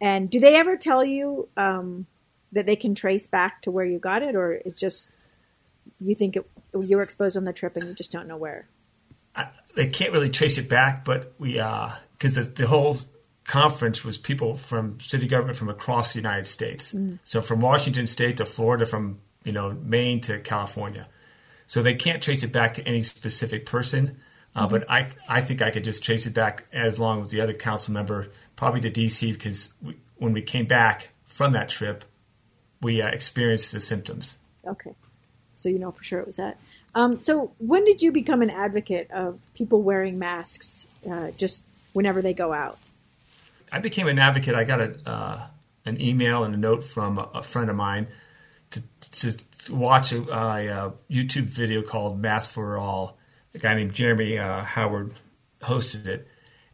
And 0.00 0.30
do 0.30 0.38
they 0.38 0.54
ever 0.54 0.76
tell 0.76 1.04
you 1.04 1.48
um, 1.56 2.06
that 2.52 2.66
they 2.66 2.76
can 2.76 2.94
trace 2.94 3.26
back 3.26 3.62
to 3.62 3.70
where 3.70 3.84
you 3.84 3.98
got 3.98 4.22
it, 4.22 4.36
or 4.36 4.52
it's 4.52 4.78
just 4.78 5.10
you 6.00 6.14
think 6.14 6.36
it, 6.36 6.48
you 6.74 6.96
were 6.96 7.02
exposed 7.02 7.36
on 7.36 7.44
the 7.44 7.52
trip 7.52 7.76
and 7.76 7.88
you 7.88 7.94
just 7.94 8.12
don't 8.12 8.26
know 8.26 8.36
where? 8.36 8.68
I, 9.34 9.48
they 9.74 9.86
can't 9.86 10.12
really 10.12 10.30
trace 10.30 10.58
it 10.58 10.68
back, 10.68 11.04
but 11.04 11.34
we 11.38 11.52
because 11.52 12.36
uh, 12.36 12.42
the, 12.42 12.48
the, 12.54 12.66
whole 12.66 12.98
conference 13.44 14.04
was 14.04 14.18
people 14.18 14.56
from 14.56 15.00
city 15.00 15.26
government 15.26 15.56
from 15.56 15.68
across 15.68 16.12
the 16.12 16.18
United 16.18 16.46
States. 16.46 16.92
Mm. 16.92 17.18
So 17.24 17.40
from 17.40 17.60
Washington 17.60 18.06
State 18.06 18.38
to 18.38 18.44
Florida, 18.44 18.86
from 18.86 19.20
you 19.44 19.52
know 19.52 19.70
Maine 19.82 20.20
to 20.22 20.40
California. 20.40 21.08
So 21.66 21.82
they 21.82 21.94
can't 21.94 22.22
trace 22.22 22.42
it 22.42 22.52
back 22.52 22.74
to 22.74 22.86
any 22.86 23.02
specific 23.02 23.66
person. 23.66 24.18
Uh, 24.54 24.62
mm-hmm. 24.62 24.70
But 24.70 24.90
I, 24.90 25.08
I 25.28 25.40
think 25.42 25.60
I 25.60 25.70
could 25.70 25.84
just 25.84 26.02
trace 26.02 26.26
it 26.26 26.32
back 26.32 26.64
as 26.72 26.98
long 26.98 27.22
as 27.22 27.30
the 27.30 27.42
other 27.42 27.52
council 27.52 27.92
member, 27.92 28.28
probably 28.56 28.80
to 28.80 28.90
DC, 28.90 29.32
because 29.34 29.70
we, 29.82 29.94
when 30.16 30.32
we 30.32 30.40
came 30.40 30.64
back 30.64 31.10
from 31.26 31.52
that 31.52 31.68
trip, 31.68 32.06
we 32.80 33.02
uh, 33.02 33.08
experienced 33.08 33.72
the 33.72 33.80
symptoms. 33.80 34.38
Okay 34.66 34.94
so 35.58 35.68
you 35.68 35.78
know 35.78 35.90
for 35.90 36.04
sure 36.04 36.20
it 36.20 36.26
was 36.26 36.36
that. 36.36 36.58
Um, 36.94 37.18
so 37.18 37.52
when 37.58 37.84
did 37.84 38.00
you 38.00 38.12
become 38.12 38.42
an 38.42 38.50
advocate 38.50 39.10
of 39.10 39.38
people 39.54 39.82
wearing 39.82 40.18
masks 40.18 40.86
uh, 41.08 41.30
just 41.32 41.66
whenever 41.92 42.22
they 42.22 42.32
go 42.32 42.52
out? 42.52 42.78
I 43.70 43.80
became 43.80 44.08
an 44.08 44.18
advocate. 44.18 44.54
I 44.54 44.64
got 44.64 44.80
a, 44.80 44.96
uh, 45.04 45.46
an 45.84 46.00
email 46.00 46.44
and 46.44 46.54
a 46.54 46.58
note 46.58 46.84
from 46.84 47.18
a, 47.18 47.42
friend 47.42 47.68
of 47.68 47.76
mine 47.76 48.08
to, 48.70 48.82
to 49.12 49.36
watch 49.70 50.12
a, 50.12 50.22
a, 50.22 50.92
YouTube 51.10 51.44
video 51.44 51.82
called 51.82 52.20
"Mask 52.20 52.50
for 52.50 52.78
All." 52.78 53.18
A 53.54 53.58
guy 53.58 53.74
named 53.74 53.92
Jeremy 53.92 54.38
uh, 54.38 54.62
Howard 54.62 55.14
hosted 55.60 56.06
it, 56.06 56.28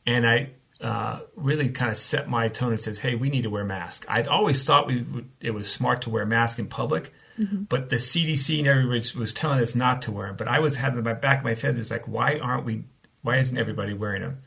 and 0.06 0.26
I 0.26 0.50
uh, 0.80 1.20
really 1.36 1.70
kind 1.70 1.90
of 1.90 1.96
set 1.96 2.28
my 2.28 2.48
tone 2.48 2.72
and 2.72 2.80
says, 2.80 2.98
"Hey, 2.98 3.14
we 3.14 3.30
need 3.30 3.42
to 3.42 3.50
wear 3.50 3.64
masks." 3.64 4.06
I'd 4.08 4.28
always 4.28 4.62
thought 4.64 4.86
we 4.86 5.04
it 5.40 5.52
was 5.52 5.70
smart 5.70 6.02
to 6.02 6.10
wear 6.10 6.26
masks 6.26 6.58
in 6.58 6.66
public, 6.66 7.12
Mm-hmm. 7.38 7.64
But 7.64 7.90
the 7.90 7.96
CDC 7.96 8.58
and 8.58 8.68
everybody 8.68 9.02
was 9.18 9.32
telling 9.32 9.60
us 9.60 9.74
not 9.74 10.02
to 10.02 10.12
wear 10.12 10.28
them. 10.28 10.36
But 10.36 10.48
I 10.48 10.60
was 10.60 10.76
having 10.76 11.02
my 11.02 11.14
back 11.14 11.38
of 11.38 11.44
my 11.44 11.54
head 11.54 11.76
was 11.76 11.90
like, 11.90 12.06
why 12.06 12.38
aren't 12.38 12.64
we? 12.64 12.84
Why 13.22 13.38
isn't 13.38 13.56
everybody 13.56 13.94
wearing 13.94 14.22
them? 14.22 14.42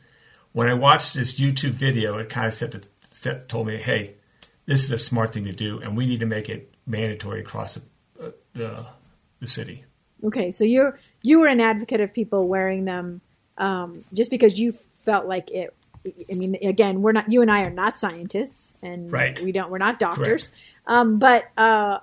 When 0.52 0.68
I 0.68 0.74
watched 0.74 1.14
this 1.14 1.38
YouTube 1.38 1.70
video, 1.70 2.18
it 2.18 2.28
kind 2.28 2.46
of 2.46 2.54
set 2.54 2.72
the 2.72 2.86
set, 3.10 3.48
told 3.48 3.66
me, 3.66 3.76
hey, 3.76 4.14
this 4.66 4.84
is 4.84 4.90
a 4.90 4.98
smart 4.98 5.34
thing 5.34 5.44
to 5.44 5.52
do, 5.52 5.80
and 5.80 5.96
we 5.96 6.06
need 6.06 6.20
to 6.20 6.26
make 6.26 6.48
it 6.48 6.72
mandatory 6.86 7.40
across 7.40 7.74
the 7.74 7.82
uh, 8.22 8.30
the, 8.54 8.86
the 9.40 9.46
city. 9.46 9.84
Okay, 10.24 10.50
so 10.50 10.64
you're 10.64 10.98
you 11.22 11.40
were 11.40 11.46
an 11.46 11.60
advocate 11.60 12.00
of 12.00 12.12
people 12.12 12.48
wearing 12.48 12.84
them 12.84 13.20
um, 13.58 14.04
just 14.14 14.30
because 14.30 14.58
you 14.58 14.72
felt 15.04 15.26
like 15.26 15.50
it. 15.50 15.74
I 16.30 16.34
mean, 16.36 16.56
again, 16.62 17.02
we're 17.02 17.12
not. 17.12 17.30
You 17.30 17.42
and 17.42 17.50
I 17.50 17.62
are 17.62 17.70
not 17.70 17.98
scientists, 17.98 18.72
and 18.82 19.12
Right. 19.12 19.38
we 19.42 19.52
don't. 19.52 19.70
We're 19.70 19.78
not 19.78 19.98
doctors. 19.98 20.50
Um, 20.86 21.18
but 21.18 21.44
uh, 21.58 21.98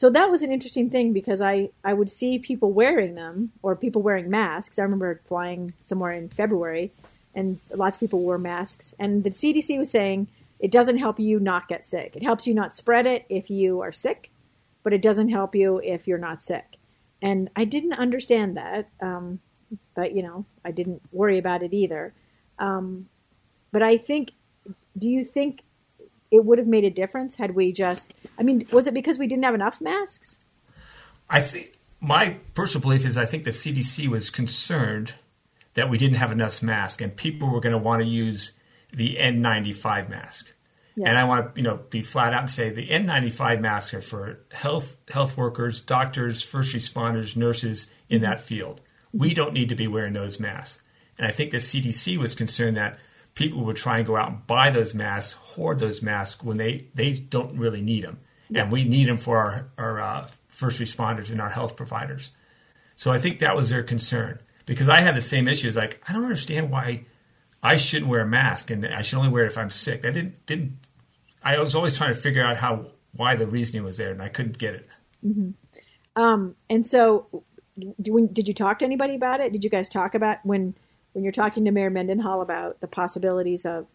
so 0.00 0.08
that 0.08 0.30
was 0.30 0.40
an 0.40 0.50
interesting 0.50 0.88
thing 0.88 1.12
because 1.12 1.42
I 1.42 1.68
I 1.84 1.92
would 1.92 2.08
see 2.08 2.38
people 2.38 2.72
wearing 2.72 3.16
them 3.16 3.52
or 3.60 3.76
people 3.76 4.00
wearing 4.00 4.30
masks. 4.30 4.78
I 4.78 4.82
remember 4.82 5.20
flying 5.26 5.74
somewhere 5.82 6.12
in 6.12 6.30
February, 6.30 6.90
and 7.34 7.60
lots 7.74 7.98
of 7.98 8.00
people 8.00 8.20
wore 8.20 8.38
masks, 8.38 8.94
and 8.98 9.24
the 9.24 9.28
CDC 9.28 9.76
was 9.76 9.90
saying 9.90 10.26
it 10.58 10.70
doesn't 10.70 10.96
help 10.96 11.20
you 11.20 11.38
not 11.38 11.68
get 11.68 11.84
sick. 11.84 12.16
It 12.16 12.22
helps 12.22 12.46
you 12.46 12.54
not 12.54 12.74
spread 12.74 13.06
it 13.06 13.26
if 13.28 13.50
you 13.50 13.82
are 13.82 13.92
sick, 13.92 14.30
but 14.84 14.94
it 14.94 15.02
doesn't 15.02 15.28
help 15.28 15.54
you 15.54 15.82
if 15.84 16.08
you're 16.08 16.16
not 16.16 16.42
sick. 16.42 16.78
And 17.20 17.50
I 17.54 17.66
didn't 17.66 17.92
understand 17.92 18.56
that, 18.56 18.88
um, 19.02 19.38
but 19.94 20.14
you 20.16 20.22
know, 20.22 20.46
I 20.64 20.70
didn't 20.70 21.02
worry 21.12 21.36
about 21.36 21.62
it 21.62 21.74
either. 21.74 22.14
Um, 22.58 23.06
but 23.70 23.82
I 23.82 23.98
think, 23.98 24.30
do 24.96 25.10
you 25.10 25.26
think 25.26 25.60
it 26.30 26.44
would 26.44 26.58
have 26.58 26.66
made 26.66 26.84
a 26.84 26.90
difference 26.90 27.36
had 27.36 27.54
we 27.54 27.72
just? 27.72 28.14
I 28.38 28.42
mean, 28.42 28.66
was 28.72 28.86
it 28.86 28.94
because 28.94 29.18
we 29.18 29.26
didn't 29.26 29.44
have 29.44 29.54
enough 29.54 29.80
masks? 29.80 30.38
I 31.28 31.40
think 31.40 31.78
my 32.00 32.36
personal 32.54 32.82
belief 32.82 33.04
is 33.04 33.16
I 33.16 33.26
think 33.26 33.44
the 33.44 33.50
CDC 33.50 34.08
was 34.08 34.30
concerned 34.30 35.14
that 35.74 35.88
we 35.88 35.98
didn't 35.98 36.16
have 36.16 36.32
enough 36.32 36.62
masks 36.62 37.02
and 37.02 37.14
people 37.14 37.48
were 37.48 37.60
going 37.60 37.72
to 37.72 37.78
want 37.78 38.02
to 38.02 38.08
use 38.08 38.52
the 38.92 39.16
N95 39.20 40.08
mask. 40.08 40.52
Yeah. 40.96 41.08
And 41.08 41.18
I 41.18 41.24
want 41.24 41.54
to, 41.54 41.60
you 41.60 41.62
know, 41.62 41.76
be 41.88 42.02
flat 42.02 42.34
out 42.34 42.40
and 42.40 42.50
say 42.50 42.70
the 42.70 42.88
N95 42.88 43.60
masks 43.60 43.94
are 43.94 44.00
for 44.00 44.40
health 44.50 44.96
health 45.08 45.36
workers, 45.36 45.80
doctors, 45.80 46.42
first 46.42 46.74
responders, 46.74 47.36
nurses 47.36 47.90
in 48.08 48.22
that 48.22 48.40
field. 48.40 48.80
We 49.12 49.34
don't 49.34 49.52
need 49.52 49.68
to 49.68 49.74
be 49.74 49.86
wearing 49.86 50.12
those 50.12 50.40
masks. 50.40 50.82
And 51.16 51.26
I 51.26 51.30
think 51.30 51.50
the 51.50 51.58
CDC 51.58 52.16
was 52.16 52.34
concerned 52.34 52.76
that 52.76 52.98
people 53.34 53.64
would 53.64 53.76
try 53.76 53.98
and 53.98 54.06
go 54.06 54.16
out 54.16 54.28
and 54.28 54.46
buy 54.46 54.70
those 54.70 54.94
masks, 54.94 55.34
hoard 55.34 55.78
those 55.78 56.02
masks 56.02 56.42
when 56.42 56.56
they, 56.56 56.88
they 56.94 57.12
don't 57.12 57.56
really 57.56 57.82
need 57.82 58.04
them. 58.04 58.20
And 58.52 58.72
we 58.72 58.84
need 58.84 59.08
them 59.08 59.16
for 59.16 59.38
our, 59.38 59.70
our 59.78 60.00
uh, 60.00 60.28
first 60.48 60.80
responders 60.80 61.30
and 61.30 61.40
our 61.40 61.48
health 61.48 61.76
providers. 61.76 62.32
So 62.96 63.12
I 63.12 63.18
think 63.18 63.38
that 63.38 63.54
was 63.54 63.70
their 63.70 63.84
concern 63.84 64.40
because 64.66 64.88
I 64.88 65.00
had 65.00 65.14
the 65.14 65.20
same 65.20 65.46
issues. 65.46 65.76
Like, 65.76 66.02
I 66.08 66.12
don't 66.12 66.24
understand 66.24 66.70
why 66.70 67.06
I 67.62 67.76
shouldn't 67.76 68.10
wear 68.10 68.20
a 68.20 68.26
mask 68.26 68.70
and 68.70 68.84
I 68.86 69.02
should 69.02 69.18
only 69.18 69.30
wear 69.30 69.44
it 69.44 69.52
if 69.52 69.58
I'm 69.58 69.70
sick. 69.70 70.04
I 70.04 70.10
didn't, 70.10 70.44
didn't, 70.46 70.78
I 71.42 71.58
was 71.60 71.74
always 71.74 71.96
trying 71.96 72.12
to 72.12 72.20
figure 72.20 72.44
out 72.44 72.56
how, 72.56 72.86
why 73.12 73.36
the 73.36 73.46
reasoning 73.46 73.84
was 73.84 73.96
there 73.96 74.10
and 74.10 74.20
I 74.20 74.28
couldn't 74.28 74.58
get 74.58 74.74
it. 74.74 74.88
Um, 76.16 76.56
and 76.68 76.84
so, 76.84 77.44
do 78.02 78.12
we, 78.12 78.26
did 78.26 78.48
you 78.48 78.54
talk 78.54 78.80
to 78.80 78.84
anybody 78.84 79.14
about 79.14 79.40
it? 79.40 79.52
Did 79.52 79.64
you 79.64 79.70
guys 79.70 79.88
talk 79.88 80.14
about 80.14 80.38
when 80.44 80.74
when 81.12 81.24
you're 81.24 81.32
talking 81.32 81.64
to 81.64 81.70
Mayor 81.70 81.90
Mendenhall 81.90 82.42
about 82.42 82.80
the 82.80 82.86
possibilities 82.86 83.64
of, 83.66 83.86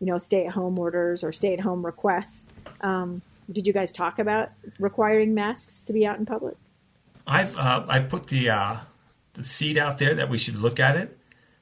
you 0.00 0.06
know, 0.06 0.18
stay 0.18 0.46
at 0.46 0.52
home 0.52 0.78
orders 0.78 1.22
or 1.22 1.32
stay 1.32 1.52
at 1.52 1.60
home 1.60 1.84
requests? 1.84 2.46
Um, 2.80 3.22
did 3.50 3.66
you 3.66 3.72
guys 3.72 3.92
talk 3.92 4.18
about 4.18 4.50
requiring 4.78 5.34
masks 5.34 5.80
to 5.82 5.92
be 5.92 6.06
out 6.06 6.18
in 6.18 6.26
public? 6.26 6.56
I've 7.26 7.56
uh, 7.56 7.84
I 7.88 8.00
put 8.00 8.26
the 8.26 8.50
uh, 8.50 8.76
the 9.34 9.42
seed 9.42 9.78
out 9.78 9.98
there 9.98 10.14
that 10.14 10.28
we 10.28 10.38
should 10.38 10.56
look 10.56 10.80
at 10.80 10.96
it, 10.96 11.18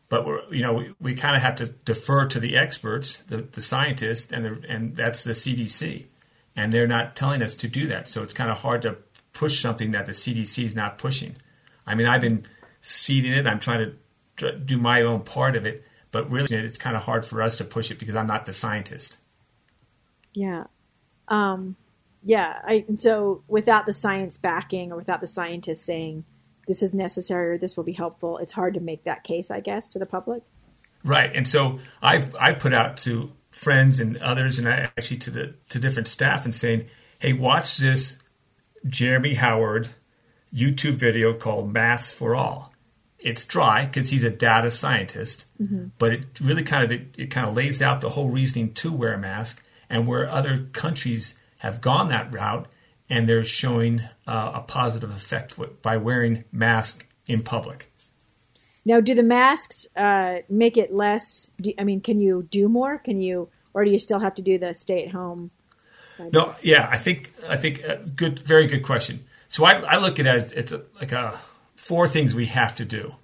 but 0.08 0.26
we're 0.26 0.42
you 0.52 0.62
know 0.62 0.74
we, 0.74 0.94
we 1.00 1.14
kind 1.14 1.36
of 1.36 1.42
have 1.42 1.56
to 1.56 1.66
defer 1.66 2.26
to 2.26 2.40
the 2.40 2.56
experts, 2.56 3.18
the, 3.28 3.38
the 3.38 3.62
scientists, 3.62 4.32
and 4.32 4.44
the, 4.44 4.62
and 4.68 4.96
that's 4.96 5.24
the 5.24 5.32
CDC, 5.32 6.06
and 6.56 6.72
they're 6.72 6.88
not 6.88 7.14
telling 7.14 7.42
us 7.42 7.54
to 7.56 7.68
do 7.68 7.86
that. 7.88 8.08
So 8.08 8.22
it's 8.22 8.34
kind 8.34 8.50
of 8.50 8.60
hard 8.60 8.82
to 8.82 8.96
push 9.32 9.60
something 9.60 9.92
that 9.92 10.06
the 10.06 10.12
CDC 10.12 10.64
is 10.64 10.76
not 10.76 10.98
pushing. 10.98 11.36
I 11.86 11.94
mean, 11.94 12.06
I've 12.06 12.20
been 12.20 12.44
seeding 12.82 13.32
it. 13.32 13.46
I'm 13.46 13.60
trying 13.60 13.78
to 13.80 13.96
do 14.36 14.78
my 14.78 15.02
own 15.02 15.20
part 15.20 15.56
of 15.56 15.66
it, 15.66 15.84
but 16.10 16.30
really 16.30 16.54
it's 16.54 16.78
kind 16.78 16.96
of 16.96 17.02
hard 17.02 17.24
for 17.24 17.42
us 17.42 17.56
to 17.58 17.64
push 17.64 17.90
it 17.90 17.98
because 17.98 18.16
I'm 18.16 18.26
not 18.26 18.46
the 18.46 18.52
scientist. 18.52 19.18
Yeah. 20.32 20.64
Um, 21.28 21.76
yeah. 22.22 22.60
I, 22.64 22.84
and 22.88 23.00
so 23.00 23.42
without 23.48 23.86
the 23.86 23.92
science 23.92 24.36
backing 24.36 24.92
or 24.92 24.96
without 24.96 25.20
the 25.20 25.26
scientists 25.26 25.84
saying 25.84 26.24
this 26.66 26.82
is 26.82 26.94
necessary 26.94 27.54
or 27.54 27.58
this 27.58 27.76
will 27.76 27.84
be 27.84 27.92
helpful, 27.92 28.38
it's 28.38 28.52
hard 28.52 28.74
to 28.74 28.80
make 28.80 29.04
that 29.04 29.24
case, 29.24 29.50
I 29.50 29.60
guess, 29.60 29.88
to 29.88 29.98
the 29.98 30.06
public. 30.06 30.42
Right, 31.04 31.34
and 31.34 31.46
so 31.48 31.80
I 32.00 32.28
I 32.38 32.52
put 32.52 32.72
out 32.72 32.96
to 32.98 33.32
friends 33.50 33.98
and 33.98 34.16
others, 34.18 34.58
and 34.58 34.68
I 34.68 34.90
actually 34.96 35.18
to 35.18 35.30
the 35.30 35.54
to 35.70 35.78
different 35.78 36.08
staff, 36.08 36.44
and 36.44 36.54
saying, 36.54 36.86
"Hey, 37.18 37.32
watch 37.32 37.78
this 37.78 38.18
Jeremy 38.86 39.34
Howard 39.34 39.88
YouTube 40.54 40.94
video 40.94 41.34
called 41.34 41.72
Masks 41.72 42.12
for 42.12 42.36
All." 42.36 42.71
It's 43.22 43.44
dry 43.44 43.86
because 43.86 44.10
he's 44.10 44.24
a 44.24 44.30
data 44.30 44.70
scientist, 44.70 45.46
but 45.98 46.12
it 46.12 46.40
really 46.40 46.64
kind 46.64 46.84
of 46.84 46.90
it, 46.90 47.14
it 47.16 47.26
kind 47.28 47.46
of 47.48 47.54
lays 47.54 47.80
out 47.80 48.00
the 48.00 48.10
whole 48.10 48.28
reasoning 48.28 48.74
to 48.74 48.92
wear 48.92 49.12
a 49.12 49.18
mask, 49.18 49.62
and 49.88 50.08
where 50.08 50.28
other 50.28 50.66
countries 50.72 51.34
have 51.58 51.80
gone 51.80 52.08
that 52.08 52.34
route, 52.34 52.66
and 53.08 53.28
they're 53.28 53.44
showing 53.44 54.00
uh, 54.26 54.52
a 54.54 54.60
positive 54.60 55.10
effect 55.10 55.54
by 55.82 55.96
wearing 55.96 56.44
masks 56.50 57.04
in 57.26 57.42
public. 57.42 57.92
Now, 58.84 59.00
do 59.00 59.14
the 59.14 59.22
masks 59.22 59.86
uh, 59.96 60.38
make 60.48 60.76
it 60.76 60.92
less? 60.92 61.48
Do, 61.60 61.72
I 61.78 61.84
mean, 61.84 62.00
can 62.00 62.20
you 62.20 62.48
do 62.50 62.68
more? 62.68 62.98
Can 62.98 63.20
you, 63.20 63.48
or 63.72 63.84
do 63.84 63.90
you 63.92 63.98
still 63.98 64.18
have 64.18 64.34
to 64.34 64.42
do 64.42 64.58
the 64.58 64.74
stay 64.74 65.04
at 65.04 65.12
home? 65.12 65.52
No, 66.32 66.54
yeah, 66.62 66.88
I 66.90 66.98
think 66.98 67.32
I 67.48 67.56
think 67.56 67.84
uh, 67.88 67.96
good, 68.16 68.40
very 68.40 68.66
good 68.66 68.82
question. 68.82 69.20
So 69.48 69.64
I, 69.64 69.74
I 69.80 69.96
look 69.98 70.18
at 70.18 70.26
it 70.26 70.34
as 70.34 70.52
it's 70.52 70.72
a, 70.72 70.82
like 71.00 71.12
a 71.12 71.38
four 71.82 72.06
things 72.06 72.32
we 72.32 72.46
have 72.46 72.76
to 72.76 72.84
do. 72.84 73.16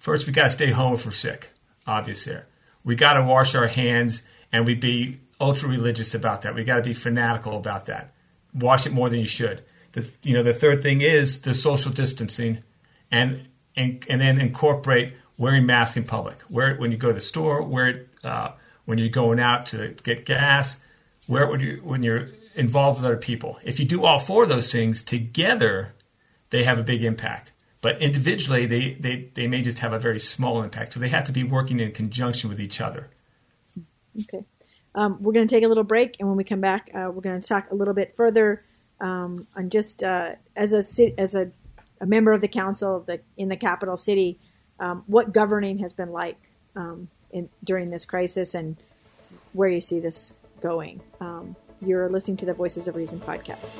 First, 0.00 0.26
we 0.26 0.32
got 0.32 0.42
to 0.44 0.50
stay 0.50 0.70
home 0.70 0.94
if 0.94 1.06
we're 1.06 1.12
sick. 1.12 1.50
Obvious 1.86 2.24
there. 2.24 2.48
We 2.82 2.96
got 2.96 3.12
to 3.14 3.22
wash 3.22 3.54
our 3.54 3.68
hands, 3.68 4.24
and 4.50 4.66
we 4.66 4.74
be 4.74 5.20
ultra 5.40 5.68
religious 5.68 6.12
about 6.12 6.42
that. 6.42 6.56
We 6.56 6.64
got 6.64 6.76
to 6.76 6.82
be 6.82 6.92
fanatical 6.92 7.56
about 7.56 7.86
that. 7.86 8.12
Wash 8.52 8.84
it 8.84 8.92
more 8.92 9.08
than 9.08 9.20
you 9.20 9.26
should. 9.26 9.62
The, 9.92 10.10
you 10.24 10.34
know, 10.34 10.42
the 10.42 10.52
third 10.52 10.82
thing 10.82 11.02
is 11.02 11.42
the 11.42 11.54
social 11.54 11.92
distancing, 11.92 12.64
and 13.12 13.46
and 13.76 14.04
and 14.08 14.20
then 14.20 14.40
incorporate 14.40 15.14
wearing 15.38 15.66
masks 15.66 15.96
in 15.96 16.02
public. 16.02 16.38
Wear 16.50 16.72
it 16.72 16.80
when 16.80 16.90
you 16.90 16.96
go 16.96 17.08
to 17.08 17.14
the 17.14 17.20
store. 17.20 17.62
Wear 17.62 17.86
it 17.86 18.08
uh, 18.24 18.52
when 18.86 18.98
you're 18.98 19.08
going 19.08 19.38
out 19.38 19.66
to 19.66 19.94
get 20.02 20.26
gas. 20.26 20.80
Wear 21.28 21.44
it 21.44 21.50
when 21.50 21.60
you 21.60 21.80
when 21.84 22.02
you're 22.02 22.30
involved 22.56 23.00
with 23.00 23.06
other 23.06 23.16
people. 23.16 23.60
If 23.62 23.78
you 23.78 23.86
do 23.86 24.04
all 24.04 24.18
four 24.18 24.42
of 24.42 24.48
those 24.48 24.72
things 24.72 25.04
together, 25.04 25.94
they 26.50 26.64
have 26.64 26.80
a 26.80 26.82
big 26.82 27.04
impact. 27.04 27.52
But 27.82 28.00
individually, 28.02 28.66
they, 28.66 28.94
they, 28.94 29.30
they 29.34 29.46
may 29.46 29.62
just 29.62 29.78
have 29.78 29.92
a 29.92 29.98
very 29.98 30.20
small 30.20 30.62
impact. 30.62 30.92
So 30.92 31.00
they 31.00 31.08
have 31.08 31.24
to 31.24 31.32
be 31.32 31.44
working 31.44 31.80
in 31.80 31.92
conjunction 31.92 32.50
with 32.50 32.60
each 32.60 32.80
other. 32.80 33.08
Okay. 34.22 34.44
Um, 34.94 35.22
we're 35.22 35.32
going 35.32 35.46
to 35.46 35.54
take 35.54 35.64
a 35.64 35.68
little 35.68 35.84
break, 35.84 36.16
and 36.18 36.28
when 36.28 36.36
we 36.36 36.44
come 36.44 36.60
back, 36.60 36.90
uh, 36.94 37.10
we're 37.12 37.22
going 37.22 37.40
to 37.40 37.46
talk 37.46 37.70
a 37.70 37.74
little 37.74 37.94
bit 37.94 38.14
further 38.16 38.64
um, 39.00 39.46
on 39.56 39.70
just 39.70 40.02
uh, 40.02 40.32
as 40.56 40.72
a 40.72 41.18
as 41.18 41.34
a, 41.34 41.50
a 42.00 42.06
member 42.06 42.32
of 42.32 42.40
the 42.40 42.48
council 42.48 42.96
of 42.96 43.06
the 43.06 43.20
in 43.36 43.48
the 43.48 43.56
capital 43.56 43.96
city, 43.96 44.38
um, 44.80 45.04
what 45.06 45.32
governing 45.32 45.78
has 45.78 45.92
been 45.92 46.10
like 46.10 46.36
um, 46.74 47.08
in, 47.30 47.48
during 47.62 47.90
this 47.90 48.04
crisis, 48.04 48.54
and 48.54 48.76
where 49.52 49.68
you 49.68 49.80
see 49.80 50.00
this 50.00 50.34
going. 50.60 51.00
Um, 51.20 51.54
you're 51.80 52.08
listening 52.08 52.36
to 52.38 52.46
the 52.46 52.54
Voices 52.54 52.88
of 52.88 52.96
Reason 52.96 53.20
podcast. 53.20 53.72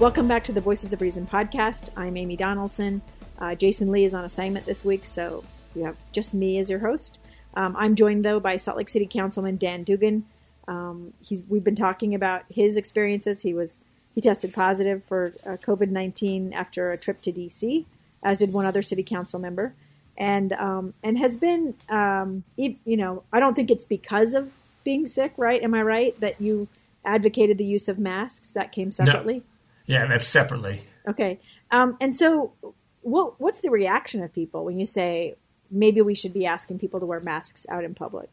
Welcome 0.00 0.28
back 0.28 0.44
to 0.44 0.52
the 0.52 0.62
Voices 0.62 0.94
of 0.94 1.02
Reason 1.02 1.26
podcast. 1.26 1.90
I'm 1.94 2.16
Amy 2.16 2.34
Donaldson. 2.34 3.02
Uh, 3.38 3.54
Jason 3.54 3.92
Lee 3.92 4.06
is 4.06 4.14
on 4.14 4.24
assignment 4.24 4.64
this 4.64 4.82
week, 4.82 5.04
so 5.04 5.44
you 5.74 5.84
have 5.84 5.94
just 6.10 6.32
me 6.32 6.56
as 6.56 6.70
your 6.70 6.78
host. 6.78 7.18
Um, 7.52 7.76
I'm 7.78 7.94
joined 7.94 8.24
though 8.24 8.40
by 8.40 8.56
Salt 8.56 8.78
Lake 8.78 8.88
City 8.88 9.04
Councilman 9.04 9.58
Dan 9.58 9.82
Dugan. 9.84 10.24
Um, 10.66 11.12
he's 11.20 11.42
we've 11.50 11.62
been 11.62 11.74
talking 11.74 12.14
about 12.14 12.44
his 12.48 12.78
experiences. 12.78 13.42
He 13.42 13.52
was 13.52 13.78
he 14.14 14.22
tested 14.22 14.54
positive 14.54 15.04
for 15.04 15.34
uh, 15.44 15.58
COVID 15.58 15.90
nineteen 15.90 16.54
after 16.54 16.92
a 16.92 16.96
trip 16.96 17.20
to 17.20 17.30
DC, 17.30 17.84
as 18.22 18.38
did 18.38 18.54
one 18.54 18.64
other 18.64 18.82
city 18.82 19.02
council 19.02 19.38
member, 19.38 19.74
and 20.16 20.54
um, 20.54 20.94
and 21.02 21.18
has 21.18 21.36
been 21.36 21.74
um, 21.90 22.42
you 22.56 22.78
know 22.86 23.22
I 23.34 23.38
don't 23.38 23.52
think 23.52 23.70
it's 23.70 23.84
because 23.84 24.32
of 24.32 24.50
being 24.82 25.06
sick, 25.06 25.34
right? 25.36 25.62
Am 25.62 25.74
I 25.74 25.82
right 25.82 26.20
that 26.20 26.40
you 26.40 26.68
advocated 27.04 27.58
the 27.58 27.66
use 27.66 27.86
of 27.86 27.98
masks? 27.98 28.52
That 28.52 28.72
came 28.72 28.90
separately. 28.90 29.42
Yeah, 29.90 30.06
that's 30.06 30.26
separately. 30.26 30.82
Okay. 31.08 31.40
Um, 31.72 31.96
and 32.00 32.14
so, 32.14 32.52
what 33.00 33.40
what's 33.40 33.60
the 33.60 33.70
reaction 33.70 34.22
of 34.22 34.32
people 34.32 34.64
when 34.64 34.78
you 34.78 34.86
say 34.86 35.34
maybe 35.68 36.00
we 36.00 36.14
should 36.14 36.32
be 36.32 36.46
asking 36.46 36.78
people 36.78 37.00
to 37.00 37.06
wear 37.06 37.18
masks 37.18 37.66
out 37.68 37.82
in 37.82 37.92
public? 37.92 38.30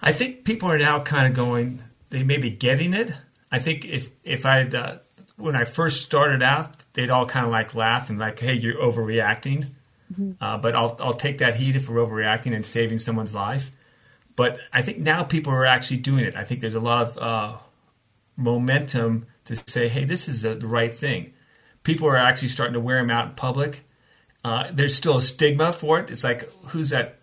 I 0.00 0.12
think 0.12 0.44
people 0.44 0.70
are 0.70 0.78
now 0.78 1.00
kind 1.00 1.26
of 1.26 1.34
going, 1.34 1.82
they 2.08 2.22
may 2.22 2.38
be 2.38 2.50
getting 2.50 2.94
it. 2.94 3.12
I 3.50 3.58
think 3.58 3.84
if 3.84 4.08
if 4.24 4.46
I 4.46 4.62
uh, 4.62 4.98
when 5.36 5.54
I 5.54 5.64
first 5.64 6.02
started 6.02 6.42
out, 6.42 6.76
they'd 6.94 7.10
all 7.10 7.26
kind 7.26 7.44
of 7.44 7.52
like 7.52 7.74
laugh 7.74 8.08
and 8.08 8.18
like, 8.18 8.38
"Hey, 8.38 8.54
you're 8.54 8.80
overreacting." 8.80 9.66
Mm-hmm. 10.10 10.32
Uh, 10.40 10.56
but 10.56 10.74
I'll 10.74 10.96
I'll 10.98 11.12
take 11.12 11.38
that 11.38 11.56
heat 11.56 11.76
if 11.76 11.90
we're 11.90 12.04
overreacting 12.06 12.54
and 12.54 12.64
saving 12.64 12.96
someone's 12.96 13.34
life. 13.34 13.70
But 14.34 14.58
I 14.72 14.80
think 14.80 14.96
now 14.96 15.24
people 15.24 15.52
are 15.52 15.66
actually 15.66 15.98
doing 15.98 16.24
it. 16.24 16.34
I 16.36 16.44
think 16.44 16.62
there's 16.62 16.74
a 16.74 16.80
lot 16.80 17.06
of 17.06 17.18
uh, 17.18 17.58
momentum 18.38 19.26
to 19.46 19.56
say, 19.66 19.88
"Hey, 19.88 20.04
this 20.04 20.28
is 20.28 20.42
the 20.42 20.56
right 20.58 20.92
thing." 20.92 21.32
People 21.82 22.08
are 22.08 22.16
actually 22.16 22.48
starting 22.48 22.74
to 22.74 22.80
wear 22.80 22.98
them 22.98 23.10
out 23.10 23.28
in 23.28 23.34
public. 23.34 23.84
Uh, 24.44 24.68
there's 24.72 24.94
still 24.94 25.18
a 25.18 25.22
stigma 25.22 25.72
for 25.72 26.00
it. 26.00 26.10
It's 26.10 26.24
like, 26.24 26.50
who's 26.66 26.90
that, 26.90 27.18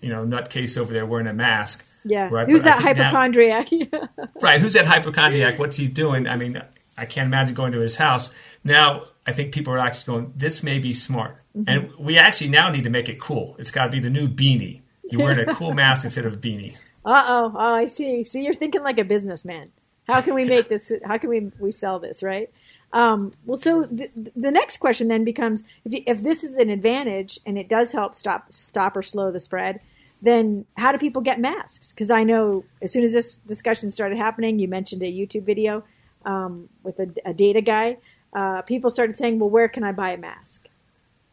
you 0.00 0.08
know, 0.08 0.24
nutcase 0.24 0.78
over 0.78 0.92
there 0.92 1.06
wearing 1.06 1.26
a 1.26 1.32
mask? 1.32 1.84
Yeah. 2.04 2.28
Right? 2.30 2.48
Who's 2.48 2.62
but 2.62 2.70
that 2.70 2.82
hypochondriac? 2.82 3.68
Now, 3.72 4.08
right. 4.40 4.60
Who's 4.60 4.74
that 4.74 4.86
hypochondriac? 4.86 5.58
What's 5.58 5.76
he 5.76 5.88
doing? 5.88 6.26
I 6.26 6.36
mean, 6.36 6.62
I 6.96 7.04
can't 7.04 7.26
imagine 7.26 7.54
going 7.54 7.72
to 7.72 7.80
his 7.80 7.96
house. 7.96 8.30
Now, 8.64 9.04
I 9.26 9.32
think 9.32 9.52
people 9.52 9.72
are 9.74 9.78
actually 9.78 10.14
going, 10.14 10.32
this 10.36 10.62
may 10.62 10.78
be 10.78 10.92
smart. 10.92 11.36
Mm-hmm. 11.56 11.68
And 11.68 11.96
we 11.98 12.18
actually 12.18 12.48
now 12.48 12.70
need 12.70 12.84
to 12.84 12.90
make 12.90 13.08
it 13.08 13.20
cool. 13.20 13.56
It's 13.58 13.70
got 13.70 13.84
to 13.84 13.90
be 13.90 14.00
the 14.00 14.10
new 14.10 14.28
beanie. 14.28 14.80
You're 15.04 15.22
wearing 15.22 15.48
a 15.48 15.54
cool 15.54 15.74
mask 15.74 16.04
instead 16.04 16.24
of 16.24 16.34
a 16.34 16.36
beanie. 16.36 16.76
Uh 17.04 17.24
oh. 17.26 17.52
Oh, 17.54 17.74
I 17.74 17.86
see. 17.86 18.24
See, 18.24 18.42
you're 18.42 18.54
thinking 18.54 18.82
like 18.82 18.98
a 18.98 19.04
businessman. 19.04 19.70
How 20.08 20.20
can 20.20 20.34
we 20.34 20.44
make 20.44 20.68
this? 20.68 20.90
How 21.04 21.18
can 21.18 21.30
we 21.30 21.52
we 21.58 21.70
sell 21.70 21.98
this? 21.98 22.22
Right. 22.22 22.50
Um, 22.92 23.32
well, 23.44 23.58
so 23.58 23.82
the, 23.82 24.10
the 24.34 24.50
next 24.50 24.78
question 24.78 25.08
then 25.08 25.24
becomes: 25.24 25.62
if, 25.84 26.02
if 26.06 26.22
this 26.22 26.42
is 26.42 26.56
an 26.56 26.70
advantage 26.70 27.38
and 27.44 27.58
it 27.58 27.68
does 27.68 27.92
help 27.92 28.14
stop 28.14 28.52
stop 28.52 28.96
or 28.96 29.02
slow 29.02 29.30
the 29.30 29.40
spread, 29.40 29.80
then 30.22 30.64
how 30.76 30.92
do 30.92 30.98
people 30.98 31.20
get 31.20 31.38
masks? 31.38 31.92
Because 31.92 32.10
I 32.10 32.24
know 32.24 32.64
as 32.80 32.92
soon 32.92 33.04
as 33.04 33.12
this 33.12 33.36
discussion 33.46 33.90
started 33.90 34.16
happening, 34.16 34.58
you 34.58 34.68
mentioned 34.68 35.02
a 35.02 35.12
YouTube 35.12 35.44
video 35.44 35.84
um, 36.24 36.68
with 36.82 36.98
a, 36.98 37.08
a, 37.24 37.34
data 37.34 37.60
guy. 37.60 37.98
Uh, 38.32 38.62
people 38.62 38.88
started 38.88 39.18
saying, 39.18 39.38
"Well, 39.38 39.50
where 39.50 39.68
can 39.68 39.84
I 39.84 39.92
buy 39.92 40.12
a 40.12 40.16
mask?" 40.16 40.68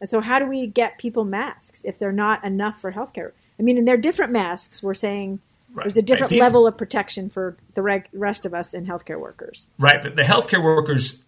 And 0.01 0.09
so, 0.09 0.19
how 0.19 0.39
do 0.39 0.45
we 0.45 0.67
get 0.67 0.97
people 0.97 1.23
masks 1.23 1.81
if 1.85 1.97
they're 1.97 2.11
not 2.11 2.43
enough 2.43 2.81
for 2.81 2.91
healthcare? 2.91 3.31
I 3.57 3.63
mean, 3.63 3.77
and 3.77 3.87
they're 3.87 3.95
different 3.95 4.33
masks. 4.33 4.83
We're 4.83 4.93
saying 4.93 5.39
right. 5.75 5.83
there's 5.83 5.97
a 5.97 6.01
different 6.01 6.31
right. 6.31 6.41
level 6.41 6.65
of 6.65 6.77
protection 6.77 7.29
for 7.29 7.57
the 7.75 7.81
reg- 7.81 8.09
rest 8.13 8.45
of 8.45 8.53
us 8.53 8.73
and 8.73 8.87
healthcare 8.87 9.19
workers. 9.19 9.67
Right. 9.77 10.01
The, 10.01 10.09
the 10.09 10.23
healthcare 10.23 10.63
workers, 10.63 11.21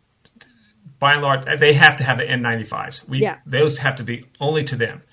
by 1.00 1.13
and 1.13 1.22
large, 1.22 1.46
they 1.60 1.74
have 1.74 1.98
to 1.98 2.04
have 2.04 2.18
the 2.18 2.25
N95s. 2.25 3.08
We, 3.08 3.20
yeah. 3.20 3.38
Those 3.46 3.77
have 3.77 3.96
to 3.98 4.04
be 4.04 4.25
only 4.39 4.63
to 4.66 4.75
them 4.75 5.04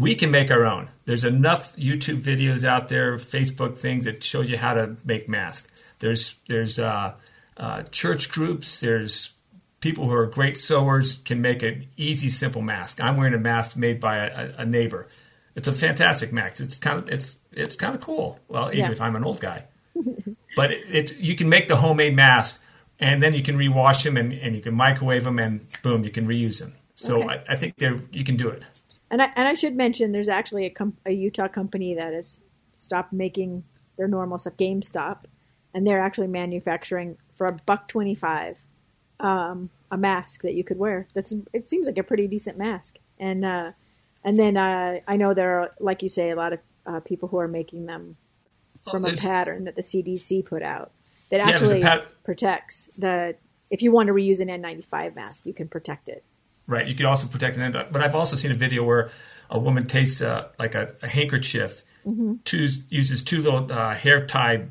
we 0.00 0.14
can 0.14 0.30
make 0.30 0.50
our 0.50 0.64
own. 0.64 0.88
There's 1.04 1.24
enough 1.24 1.76
YouTube 1.76 2.22
videos 2.22 2.64
out 2.64 2.88
there, 2.88 3.16
Facebook 3.16 3.76
things 3.76 4.06
that 4.06 4.24
show 4.24 4.40
you 4.40 4.56
how 4.56 4.72
to 4.72 4.96
make 5.04 5.28
masks. 5.28 5.68
There's 5.98 6.36
there's 6.48 6.78
uh, 6.78 7.16
uh, 7.58 7.82
church 7.90 8.30
groups. 8.30 8.80
There's 8.80 9.32
people 9.80 10.06
who 10.06 10.14
are 10.14 10.26
great 10.26 10.56
sewers 10.56 11.18
can 11.18 11.42
make 11.42 11.62
an 11.62 11.86
easy, 11.98 12.30
simple 12.30 12.62
mask. 12.62 12.98
I'm 12.98 13.18
wearing 13.18 13.34
a 13.34 13.38
mask 13.38 13.76
made 13.76 14.00
by 14.00 14.16
a, 14.16 14.54
a 14.58 14.64
neighbor. 14.64 15.06
It's 15.54 15.68
a 15.68 15.72
fantastic 15.72 16.32
mask. 16.32 16.60
It's 16.60 16.78
kind 16.78 16.98
of 16.98 17.10
it's 17.10 17.36
it's 17.52 17.76
kind 17.76 17.94
of 17.94 18.00
cool. 18.00 18.38
Well, 18.48 18.68
even 18.68 18.78
yeah. 18.78 18.92
if 18.92 19.00
I'm 19.00 19.16
an 19.16 19.24
old 19.24 19.40
guy, 19.40 19.64
but 20.56 20.70
it, 20.70 20.84
it, 20.88 21.16
you 21.18 21.34
can 21.36 21.48
make 21.48 21.68
the 21.68 21.76
homemade 21.76 22.14
mask, 22.14 22.60
and 22.98 23.22
then 23.22 23.34
you 23.34 23.42
can 23.42 23.56
rewash 23.56 24.04
them, 24.04 24.16
and, 24.16 24.32
and 24.32 24.54
you 24.54 24.62
can 24.62 24.74
microwave 24.74 25.24
them, 25.24 25.38
and 25.38 25.64
boom, 25.82 26.04
you 26.04 26.10
can 26.10 26.26
reuse 26.26 26.60
them. 26.60 26.74
So 26.94 27.22
okay. 27.22 27.42
I, 27.48 27.52
I 27.52 27.56
think 27.56 27.74
you 27.78 28.24
can 28.24 28.36
do 28.36 28.48
it. 28.48 28.62
And 29.10 29.22
I, 29.22 29.32
and 29.34 29.48
I 29.48 29.54
should 29.54 29.74
mention 29.74 30.12
there's 30.12 30.28
actually 30.28 30.66
a, 30.66 30.70
com- 30.70 30.96
a 31.04 31.12
Utah 31.12 31.48
company 31.48 31.94
that 31.94 32.12
has 32.12 32.40
stopped 32.76 33.12
making 33.12 33.64
their 33.96 34.06
normal 34.06 34.38
stuff, 34.38 34.56
GameStop, 34.56 35.24
and 35.74 35.86
they're 35.86 36.00
actually 36.00 36.28
manufacturing 36.28 37.16
for 37.34 37.46
a 37.46 37.52
buck 37.52 37.88
twenty 37.88 38.14
five 38.14 38.60
um, 39.20 39.70
a 39.90 39.96
mask 39.96 40.42
that 40.42 40.54
you 40.54 40.64
could 40.64 40.78
wear. 40.78 41.06
That's 41.14 41.34
it 41.52 41.68
seems 41.68 41.86
like 41.86 41.98
a 41.98 42.02
pretty 42.02 42.26
decent 42.26 42.58
mask. 42.58 42.98
And 43.18 43.44
uh, 43.44 43.72
and 44.24 44.38
then 44.38 44.56
uh, 44.56 45.00
I 45.06 45.16
know 45.16 45.34
there 45.34 45.60
are, 45.60 45.72
like 45.78 46.02
you 46.02 46.08
say, 46.08 46.30
a 46.30 46.36
lot 46.36 46.52
of 46.52 46.60
uh, 46.86 47.00
people 47.00 47.28
who 47.28 47.38
are 47.38 47.48
making 47.48 47.86
them 47.86 48.16
from 48.90 49.04
a 49.04 49.14
pattern 49.14 49.64
that 49.64 49.76
the 49.76 49.82
CDC 49.82 50.44
put 50.44 50.62
out 50.62 50.92
that 51.30 51.40
actually 51.40 51.80
yeah, 51.80 51.98
pat- 51.98 52.24
protects 52.24 52.90
the. 52.96 53.36
If 53.70 53.82
you 53.82 53.92
want 53.92 54.08
to 54.08 54.12
reuse 54.12 54.40
an 54.40 54.48
N95 54.48 55.14
mask, 55.14 55.46
you 55.46 55.54
can 55.54 55.68
protect 55.68 56.08
it 56.08 56.24
right? 56.70 56.86
You 56.86 56.94
could 56.94 57.06
also 57.06 57.26
protect 57.26 57.56
an 57.56 57.62
end. 57.62 57.86
But 57.90 58.00
I've 58.00 58.14
also 58.14 58.36
seen 58.36 58.50
a 58.50 58.54
video 58.54 58.84
where 58.84 59.10
a 59.50 59.58
woman 59.58 59.86
takes 59.86 60.22
uh, 60.22 60.48
like 60.58 60.74
a, 60.74 60.94
a 61.02 61.08
handkerchief, 61.08 61.82
mm-hmm. 62.06 62.34
two, 62.44 62.68
uses 62.88 63.22
two 63.22 63.42
little 63.42 63.70
uh, 63.70 63.94
hair 63.94 64.24
tie, 64.24 64.66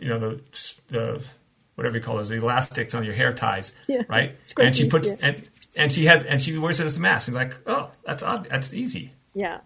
you 0.00 0.08
know, 0.08 0.18
the, 0.18 0.40
the 0.88 1.24
whatever 1.74 1.98
you 1.98 2.02
call 2.02 2.16
those 2.16 2.30
elastics 2.30 2.94
on 2.94 3.04
your 3.04 3.14
hair 3.14 3.32
ties, 3.32 3.72
yeah. 3.86 4.02
right? 4.08 4.36
and 4.58 4.74
she 4.74 4.88
puts 4.88 5.08
yeah. 5.08 5.16
and 5.20 5.50
and 5.76 5.92
she 5.92 6.06
has 6.06 6.24
and 6.24 6.42
she 6.42 6.56
wears 6.58 6.80
it 6.80 6.86
as 6.86 6.96
a 6.96 7.00
mask. 7.00 7.28
And 7.28 7.36
like, 7.36 7.54
oh, 7.66 7.90
that's 8.04 8.22
odd. 8.22 8.48
That's 8.50 8.72
easy. 8.72 9.12
Yeah. 9.34 9.58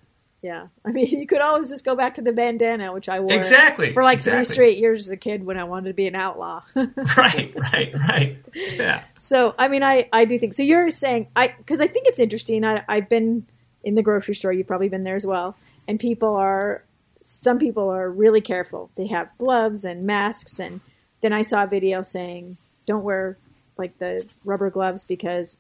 Yeah, 0.42 0.68
I 0.84 0.90
mean, 0.90 1.06
you 1.06 1.26
could 1.26 1.40
always 1.40 1.68
just 1.68 1.84
go 1.84 1.94
back 1.94 2.14
to 2.14 2.22
the 2.22 2.32
bandana, 2.32 2.92
which 2.92 3.08
I 3.08 3.20
wore 3.20 3.32
exactly 3.32 3.92
for 3.92 4.02
like 4.02 4.18
exactly. 4.18 4.44
three 4.44 4.54
straight 4.54 4.78
years 4.78 5.06
as 5.06 5.10
a 5.10 5.16
kid 5.16 5.44
when 5.44 5.58
I 5.58 5.64
wanted 5.64 5.88
to 5.88 5.94
be 5.94 6.06
an 6.06 6.14
outlaw. 6.14 6.62
right, 6.74 7.52
right, 7.54 7.94
right. 7.94 8.38
Yeah. 8.54 9.04
So, 9.18 9.54
I 9.58 9.68
mean, 9.68 9.82
I 9.82 10.08
I 10.12 10.24
do 10.24 10.38
think 10.38 10.54
so. 10.54 10.62
You're 10.62 10.90
saying 10.90 11.28
I 11.36 11.48
because 11.48 11.80
I 11.80 11.86
think 11.86 12.06
it's 12.06 12.20
interesting. 12.20 12.64
I 12.64 12.84
I've 12.88 13.08
been 13.08 13.46
in 13.84 13.94
the 13.94 14.02
grocery 14.02 14.34
store. 14.34 14.52
You've 14.52 14.66
probably 14.66 14.88
been 14.88 15.04
there 15.04 15.16
as 15.16 15.26
well, 15.26 15.56
and 15.86 16.00
people 16.00 16.34
are 16.36 16.84
some 17.22 17.58
people 17.58 17.88
are 17.88 18.10
really 18.10 18.40
careful. 18.40 18.90
They 18.94 19.06
have 19.08 19.28
gloves 19.38 19.84
and 19.84 20.04
masks, 20.04 20.58
and 20.58 20.80
then 21.20 21.32
I 21.32 21.42
saw 21.42 21.64
a 21.64 21.66
video 21.66 22.02
saying 22.02 22.56
don't 22.86 23.04
wear 23.04 23.36
like 23.76 23.98
the 23.98 24.26
rubber 24.44 24.70
gloves 24.70 25.04
because 25.04 25.58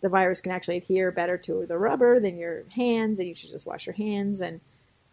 the 0.00 0.08
virus 0.08 0.40
can 0.40 0.52
actually 0.52 0.78
adhere 0.78 1.10
better 1.10 1.36
to 1.38 1.66
the 1.66 1.78
rubber 1.78 2.20
than 2.20 2.38
your 2.38 2.64
hands, 2.74 3.18
and 3.18 3.28
you 3.28 3.34
should 3.34 3.50
just 3.50 3.66
wash 3.66 3.86
your 3.86 3.94
hands. 3.94 4.40
And 4.40 4.60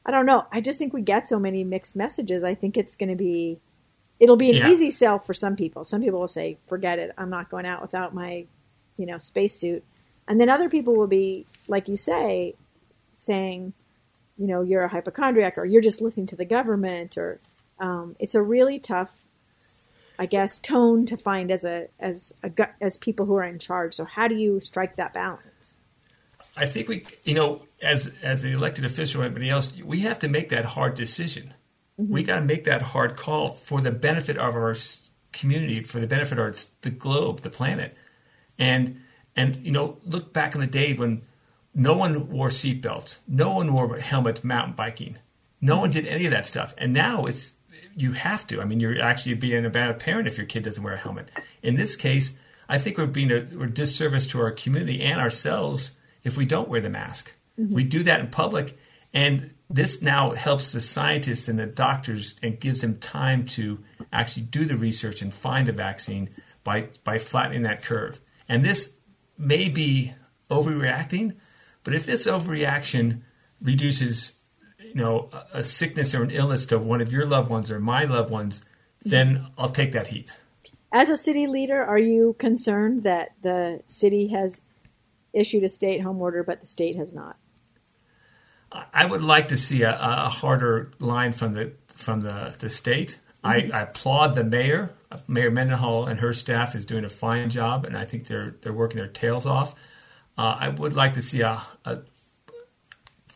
I 0.05 0.11
don't 0.11 0.25
know. 0.25 0.45
I 0.51 0.61
just 0.61 0.79
think 0.79 0.93
we 0.93 1.01
get 1.01 1.27
so 1.27 1.39
many 1.39 1.63
mixed 1.63 1.95
messages. 1.95 2.43
I 2.43 2.55
think 2.55 2.77
it's 2.77 2.95
going 2.95 3.09
to 3.09 3.15
be, 3.15 3.59
it'll 4.19 4.37
be 4.37 4.49
an 4.49 4.57
yeah. 4.57 4.69
easy 4.69 4.89
sell 4.89 5.19
for 5.19 5.33
some 5.33 5.55
people. 5.55 5.83
Some 5.83 6.01
people 6.01 6.19
will 6.19 6.27
say, 6.27 6.57
"Forget 6.67 6.99
it. 6.99 7.11
I'm 7.17 7.29
not 7.29 7.49
going 7.49 7.65
out 7.65 7.81
without 7.81 8.13
my, 8.13 8.45
you 8.97 9.05
know, 9.05 9.17
spacesuit." 9.17 9.83
And 10.27 10.39
then 10.39 10.49
other 10.49 10.69
people 10.69 10.95
will 10.95 11.07
be, 11.07 11.45
like 11.67 11.87
you 11.87 11.97
say, 11.97 12.55
saying, 13.17 13.73
you 14.37 14.47
know, 14.47 14.61
you're 14.61 14.83
a 14.83 14.89
hypochondriac, 14.89 15.57
or 15.57 15.65
you're 15.65 15.81
just 15.81 16.01
listening 16.01 16.27
to 16.27 16.35
the 16.35 16.45
government, 16.45 17.17
or 17.17 17.39
um, 17.79 18.15
it's 18.19 18.35
a 18.35 18.41
really 18.41 18.79
tough 18.79 19.11
I 20.19 20.25
guess, 20.25 20.57
tone 20.57 21.05
to 21.07 21.17
find 21.17 21.51
as 21.51 21.63
a 21.63 21.87
as 21.99 22.33
a 22.43 22.51
as 22.81 22.97
people 22.97 23.25
who 23.25 23.35
are 23.35 23.43
in 23.43 23.59
charge. 23.59 23.93
So 23.93 24.05
how 24.05 24.27
do 24.27 24.35
you 24.35 24.59
strike 24.59 24.95
that 24.95 25.13
balance? 25.13 25.75
I 26.55 26.65
think 26.65 26.87
we, 26.87 27.05
you 27.23 27.35
know, 27.35 27.61
as 27.81 28.11
as 28.23 28.41
the 28.41 28.51
elected 28.51 28.85
official 28.85 29.21
or 29.21 29.25
anybody 29.25 29.49
else, 29.49 29.71
we 29.83 30.01
have 30.01 30.19
to 30.19 30.27
make 30.27 30.49
that 30.49 30.65
hard 30.65 30.95
decision. 30.95 31.53
Mm-hmm. 31.99 32.13
We 32.13 32.23
got 32.23 32.39
to 32.39 32.45
make 32.45 32.63
that 32.63 32.81
hard 32.81 33.15
call 33.15 33.51
for 33.51 33.81
the 33.81 33.91
benefit 33.91 34.37
of 34.37 34.55
our 34.55 34.75
community, 35.31 35.83
for 35.83 35.99
the 35.99 36.07
benefit 36.07 36.39
of 36.39 36.65
the 36.81 36.89
globe, 36.89 37.41
the 37.41 37.49
planet, 37.49 37.95
and 38.57 39.01
and 39.35 39.55
you 39.57 39.71
know, 39.71 39.99
look 40.03 40.33
back 40.33 40.55
in 40.55 40.61
the 40.61 40.67
day 40.67 40.93
when 40.93 41.21
no 41.75 41.95
one 41.95 42.29
wore 42.29 42.49
seatbelts, 42.49 43.19
no 43.27 43.53
one 43.53 43.71
wore 43.71 43.99
helmet 43.99 44.43
mountain 44.43 44.73
biking, 44.73 45.17
no 45.61 45.79
one 45.79 45.91
did 45.91 46.07
any 46.07 46.25
of 46.25 46.31
that 46.31 46.47
stuff, 46.47 46.73
and 46.79 46.91
now 46.91 47.25
it's 47.25 47.53
you 47.97 48.11
have 48.11 48.45
to. 48.47 48.61
I 48.61 48.65
mean, 48.65 48.79
you're 48.79 49.01
actually 49.01 49.33
being 49.33 49.65
a 49.65 49.69
bad 49.71 49.99
parent 49.99 50.27
if 50.27 50.37
your 50.37 50.45
kid 50.45 50.63
doesn't 50.63 50.83
wear 50.83 50.93
a 50.93 50.97
helmet. 50.97 51.29
In 51.63 51.75
this 51.75 51.95
case, 51.95 52.35
I 52.69 52.77
think 52.77 52.97
we're 52.97 53.07
being 53.07 53.31
a, 53.31 53.47
we're 53.53 53.65
disservice 53.65 54.27
to 54.27 54.39
our 54.39 54.51
community 54.51 55.01
and 55.01 55.19
ourselves 55.19 55.93
if 56.23 56.37
we 56.37 56.45
don't 56.45 56.69
wear 56.69 56.79
the 56.79 56.91
mask. 56.91 57.33
Mm-hmm. 57.59 57.73
We 57.73 57.83
do 57.83 58.03
that 58.03 58.19
in 58.19 58.27
public, 58.27 58.77
and 59.13 59.51
this 59.67 60.01
now 60.01 60.31
helps 60.31 60.71
the 60.71 60.79
scientists 60.79 61.47
and 61.47 61.57
the 61.57 61.65
doctors 61.65 62.35
and 62.43 62.59
gives 62.59 62.81
them 62.81 62.99
time 62.99 63.45
to 63.45 63.79
actually 64.13 64.43
do 64.43 64.65
the 64.65 64.77
research 64.77 65.23
and 65.23 65.33
find 65.33 65.67
a 65.67 65.71
vaccine 65.71 66.29
by 66.63 66.89
by 67.03 67.17
flattening 67.17 67.63
that 67.63 67.83
curve. 67.83 68.21
And 68.47 68.63
this 68.63 68.93
may 69.39 69.69
be 69.69 70.13
overreacting, 70.51 71.35
but 71.83 71.95
if 71.95 72.05
this 72.05 72.27
overreaction 72.27 73.21
reduces 73.59 74.33
you 74.87 74.95
know 74.95 75.29
a 75.53 75.63
sickness 75.63 76.13
or 76.15 76.23
an 76.23 76.31
illness 76.31 76.65
to 76.67 76.79
one 76.79 77.01
of 77.01 77.11
your 77.11 77.25
loved 77.25 77.49
ones 77.49 77.71
or 77.71 77.79
my 77.79 78.03
loved 78.03 78.29
ones, 78.29 78.63
then 79.03 79.47
I'll 79.57 79.69
take 79.69 79.91
that 79.93 80.07
heat. 80.09 80.29
As 80.91 81.09
a 81.09 81.17
city 81.17 81.47
leader, 81.47 81.83
are 81.83 81.99
you 81.99 82.35
concerned 82.39 83.03
that 83.03 83.33
the 83.41 83.81
city 83.87 84.27
has 84.27 84.61
issued 85.33 85.63
a 85.63 85.69
stay-at-home 85.69 86.21
order, 86.21 86.43
but 86.43 86.61
the 86.61 86.67
state 86.67 86.95
has 86.95 87.13
not? 87.13 87.37
I 88.71 89.05
would 89.05 89.21
like 89.21 89.49
to 89.49 89.57
see 89.57 89.83
a, 89.83 89.97
a 89.99 90.29
harder 90.29 90.91
line 90.99 91.31
from 91.31 91.53
the 91.53 91.73
from 91.87 92.21
the, 92.21 92.55
the 92.59 92.69
state. 92.69 93.17
Mm-hmm. 93.43 93.73
I, 93.73 93.79
I, 93.79 93.81
applaud 93.83 94.35
the 94.35 94.43
mayor. 94.43 94.93
Mayor 95.27 95.49
Mendenhall 95.49 96.05
and 96.05 96.19
her 96.19 96.33
staff 96.33 96.75
is 96.75 96.85
doing 96.85 97.05
a 97.05 97.09
fine 97.09 97.49
job, 97.49 97.85
and 97.85 97.97
I 97.97 98.05
think 98.05 98.27
they're 98.27 98.55
they're 98.61 98.73
working 98.73 98.97
their 98.97 99.07
tails 99.07 99.45
off. 99.45 99.73
Uh, 100.37 100.57
I 100.59 100.69
would 100.69 100.93
like 100.93 101.13
to 101.13 101.21
see 101.21 101.41
a, 101.41 101.61
a, 101.85 101.99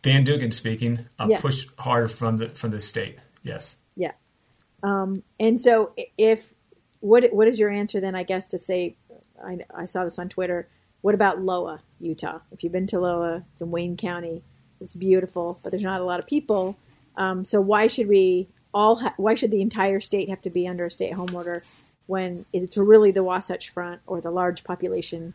Dan 0.02 0.24
Dugan 0.24 0.52
speaking, 0.52 1.08
uh, 1.20 1.28
yeah. 1.30 1.40
push 1.40 1.68
harder 1.78 2.08
from 2.08 2.38
the 2.38 2.50
from 2.50 2.72
the 2.72 2.82
state. 2.82 3.20
Yes. 3.44 3.78
Yeah. 3.96 4.14
Um, 4.84 5.24
and 5.40 5.62
so, 5.62 5.94
if 6.18 6.54
what 7.02 7.32
what 7.34 7.48
is 7.48 7.60
your 7.60 7.70
answer 7.70 8.00
then? 8.00 8.16
I 8.16 8.24
guess 8.24 8.48
to 8.50 8.60
say, 8.60 8.96
I, 9.44 9.60
I 9.74 9.86
saw 9.86 10.04
this 10.04 10.18
on 10.18 10.30
Twitter. 10.30 10.68
What 11.02 11.16
about 11.16 11.42
Loa, 11.42 11.82
Utah? 12.00 12.40
If 12.52 12.64
you've 12.64 12.74
been 12.74 12.88
to 12.88 13.00
Loa, 13.00 13.44
it's 13.54 13.62
in 13.62 13.72
Wayne 13.72 13.98
County. 13.98 14.44
It's 14.80 14.96
beautiful, 14.96 15.60
but 15.62 15.72
there's 15.72 15.84
not 15.84 16.02
a 16.02 16.04
lot 16.04 16.20
of 16.20 16.28
people. 16.28 16.78
Um, 17.16 17.46
so 17.46 17.62
why 17.62 17.88
should 17.88 18.08
we 18.08 18.48
all? 18.74 18.98
Ha- 18.98 19.14
why 19.18 19.36
should 19.36 19.52
the 19.52 19.62
entire 19.62 20.00
state 20.00 20.30
have 20.30 20.42
to 20.44 20.50
be 20.50 20.68
under 20.68 20.86
a 20.86 20.92
stay-at-home 20.92 21.36
order 21.36 21.64
when 22.08 22.46
it's 22.52 22.78
really 22.78 23.12
the 23.12 23.24
Wasatch 23.24 23.70
Front 23.70 24.02
or 24.08 24.20
the 24.20 24.32
large 24.32 24.64
population 24.64 25.34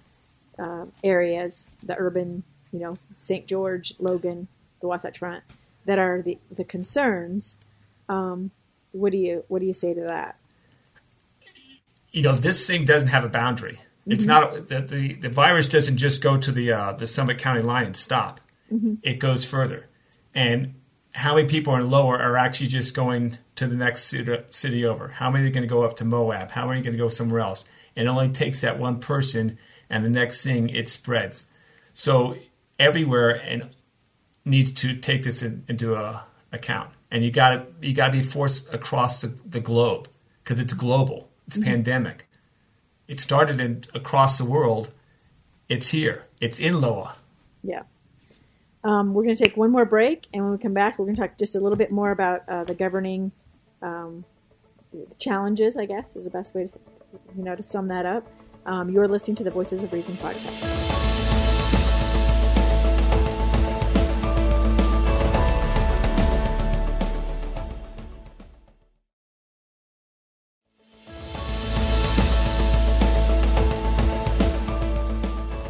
uh, 0.58 0.86
areas, 1.04 1.66
the 1.82 1.96
urban, 1.98 2.42
you 2.72 2.80
know, 2.80 2.98
St. 3.18 3.46
George, 3.46 3.94
Logan, 3.98 4.48
the 4.86 4.88
Wasatch 4.88 5.18
Front, 5.18 5.42
that 5.84 5.98
are 5.98 6.22
the 6.22 6.38
the 6.50 6.64
concerns? 6.64 7.56
Um, 8.08 8.52
what 8.92 9.12
do 9.12 9.18
you 9.18 9.44
what 9.48 9.58
do 9.58 9.66
you 9.66 9.74
say 9.74 9.92
to 9.94 10.00
that? 10.02 10.36
You 12.12 12.22
know, 12.22 12.34
this 12.34 12.66
thing 12.66 12.84
doesn't 12.84 13.08
have 13.08 13.24
a 13.24 13.28
boundary. 13.28 13.80
It's 14.06 14.24
not 14.24 14.68
the, 14.68 14.80
the 14.80 15.14
the 15.14 15.28
virus 15.28 15.68
doesn't 15.68 15.96
just 15.96 16.22
go 16.22 16.36
to 16.36 16.52
the 16.52 16.72
uh, 16.72 16.92
the 16.92 17.08
Summit 17.08 17.38
County 17.38 17.62
line 17.62 17.86
and 17.86 17.96
stop. 17.96 18.40
It 19.02 19.18
goes 19.18 19.44
further, 19.44 19.88
and 20.34 20.74
how 21.12 21.34
many 21.34 21.48
people 21.48 21.74
in 21.74 21.90
Loa 21.90 22.18
are 22.18 22.36
actually 22.36 22.68
just 22.68 22.94
going 22.94 23.38
to 23.56 23.66
the 23.66 23.74
next 23.74 24.04
city, 24.04 24.36
city 24.50 24.84
over? 24.84 25.08
How 25.08 25.30
many 25.30 25.46
are 25.46 25.50
going 25.50 25.62
to 25.62 25.68
go 25.68 25.82
up 25.82 25.96
to 25.96 26.04
Moab? 26.04 26.50
How 26.50 26.66
many 26.66 26.80
are 26.80 26.82
going 26.84 26.92
to 26.92 26.98
go 26.98 27.08
somewhere 27.08 27.40
else? 27.40 27.64
It 27.94 28.06
only 28.06 28.28
takes 28.28 28.60
that 28.60 28.78
one 28.78 29.00
person, 29.00 29.58
and 29.90 30.04
the 30.04 30.10
next 30.10 30.44
thing 30.44 30.68
it 30.68 30.88
spreads. 30.88 31.46
So 31.94 32.36
everywhere 32.78 33.30
and 33.30 33.70
needs 34.46 34.70
to 34.70 34.96
take 34.96 35.24
this 35.24 35.42
in, 35.42 35.64
into 35.68 35.94
a, 35.94 36.24
account, 36.52 36.90
and 37.10 37.24
you 37.24 37.30
got 37.30 37.50
to 37.50 37.66
you 37.86 37.92
got 37.92 38.06
to 38.06 38.12
be 38.12 38.22
forced 38.22 38.72
across 38.72 39.20
the, 39.20 39.28
the 39.44 39.60
globe 39.60 40.08
because 40.42 40.58
it's 40.58 40.72
global. 40.72 41.28
It's 41.46 41.58
pandemic. 41.58 42.26
It 43.06 43.20
started 43.20 43.60
in 43.60 43.84
across 43.94 44.38
the 44.38 44.44
world. 44.44 44.90
It's 45.68 45.88
here. 45.88 46.24
It's 46.40 46.58
in 46.58 46.80
Loa. 46.80 47.16
Yeah. 47.62 47.82
Um, 48.82 49.14
we're 49.14 49.24
going 49.24 49.36
to 49.36 49.44
take 49.44 49.56
one 49.56 49.70
more 49.70 49.84
break, 49.84 50.26
and 50.32 50.42
when 50.42 50.52
we 50.52 50.58
come 50.58 50.74
back, 50.74 50.98
we're 50.98 51.06
going 51.06 51.16
to 51.16 51.22
talk 51.22 51.38
just 51.38 51.54
a 51.54 51.60
little 51.60 51.78
bit 51.78 51.90
more 51.90 52.10
about 52.10 52.48
uh, 52.48 52.64
the 52.64 52.74
governing 52.74 53.32
um, 53.82 54.24
challenges. 55.18 55.76
I 55.76 55.86
guess 55.86 56.16
is 56.16 56.24
the 56.24 56.30
best 56.30 56.54
way 56.54 56.68
to, 56.68 56.78
you 57.36 57.44
know, 57.44 57.54
to 57.54 57.62
sum 57.62 57.88
that 57.88 58.06
up. 58.06 58.26
Um, 58.64 58.90
you're 58.90 59.08
listening 59.08 59.36
to 59.36 59.44
the 59.44 59.50
Voices 59.50 59.82
of 59.82 59.92
Reason 59.92 60.16
podcast. 60.16 60.95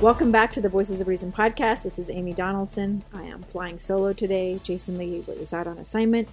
Welcome 0.06 0.30
back 0.30 0.52
to 0.52 0.60
the 0.60 0.68
Voices 0.68 1.00
of 1.00 1.08
Reason 1.08 1.32
podcast. 1.32 1.82
This 1.82 1.98
is 1.98 2.10
Amy 2.10 2.32
Donaldson. 2.32 3.02
I 3.12 3.24
am 3.24 3.42
flying 3.42 3.80
solo 3.80 4.12
today. 4.12 4.60
Jason 4.62 4.98
Lee 4.98 5.24
is 5.26 5.52
out 5.52 5.66
on 5.66 5.78
assignment. 5.78 6.28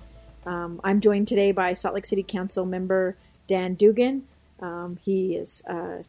Um, 0.46 0.80
I'm 0.84 1.02
joined 1.02 1.28
today 1.28 1.52
by 1.52 1.74
Salt 1.74 1.96
Lake 1.96 2.06
City 2.06 2.22
Council 2.22 2.68
member 2.68 3.18
Dan 3.48 3.74
Dugan. 3.74 4.28
Um, 4.60 5.00
he 5.04 5.38
is, 5.38 5.64
uh, 5.68 6.04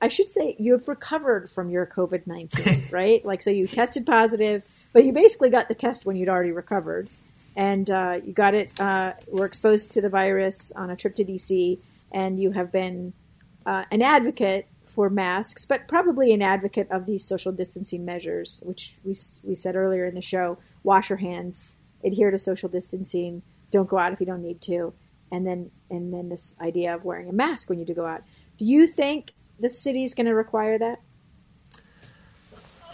I 0.00 0.08
should 0.08 0.32
say, 0.32 0.56
you 0.58 0.72
have 0.72 0.88
recovered 0.88 1.50
from 1.50 1.68
your 1.68 1.84
COVID 1.84 2.26
19, 2.26 2.84
right? 2.90 3.22
Like, 3.26 3.42
so 3.42 3.50
you 3.50 3.66
tested 3.66 4.06
positive, 4.06 4.62
but 4.94 5.04
you 5.04 5.12
basically 5.12 5.50
got 5.50 5.68
the 5.68 5.74
test 5.74 6.06
when 6.06 6.16
you'd 6.16 6.30
already 6.30 6.52
recovered. 6.52 7.10
And 7.56 7.90
uh, 7.90 8.20
you 8.24 8.32
got 8.32 8.54
it, 8.54 8.80
uh, 8.80 9.12
were 9.28 9.44
exposed 9.44 9.90
to 9.90 10.00
the 10.00 10.08
virus 10.08 10.72
on 10.74 10.88
a 10.88 10.96
trip 10.96 11.14
to 11.16 11.26
DC, 11.26 11.78
and 12.10 12.40
you 12.40 12.52
have 12.52 12.72
been 12.72 13.12
uh, 13.66 13.84
an 13.90 14.00
advocate 14.00 14.66
for 14.90 15.08
masks, 15.08 15.64
but 15.64 15.88
probably 15.88 16.32
an 16.32 16.42
advocate 16.42 16.90
of 16.90 17.06
these 17.06 17.24
social 17.24 17.52
distancing 17.52 18.04
measures, 18.04 18.60
which 18.64 18.94
we, 19.04 19.14
we 19.42 19.54
said 19.54 19.76
earlier 19.76 20.04
in 20.06 20.14
the 20.14 20.22
show 20.22 20.58
wash 20.82 21.10
your 21.10 21.18
hands, 21.18 21.64
adhere 22.04 22.30
to 22.30 22.38
social 22.38 22.68
distancing, 22.68 23.42
don't 23.70 23.88
go 23.88 23.98
out 23.98 24.12
if 24.12 24.20
you 24.20 24.26
don't 24.26 24.42
need 24.42 24.60
to, 24.62 24.92
and 25.30 25.46
then, 25.46 25.70
and 25.90 26.12
then 26.12 26.28
this 26.28 26.54
idea 26.60 26.94
of 26.94 27.04
wearing 27.04 27.28
a 27.28 27.32
mask 27.32 27.68
when 27.68 27.78
you 27.78 27.84
do 27.84 27.94
go 27.94 28.06
out. 28.06 28.22
Do 28.58 28.64
you 28.64 28.86
think 28.86 29.32
the 29.58 29.68
city 29.68 30.02
is 30.04 30.14
going 30.14 30.26
to 30.26 30.34
require 30.34 30.78
that? 30.78 31.00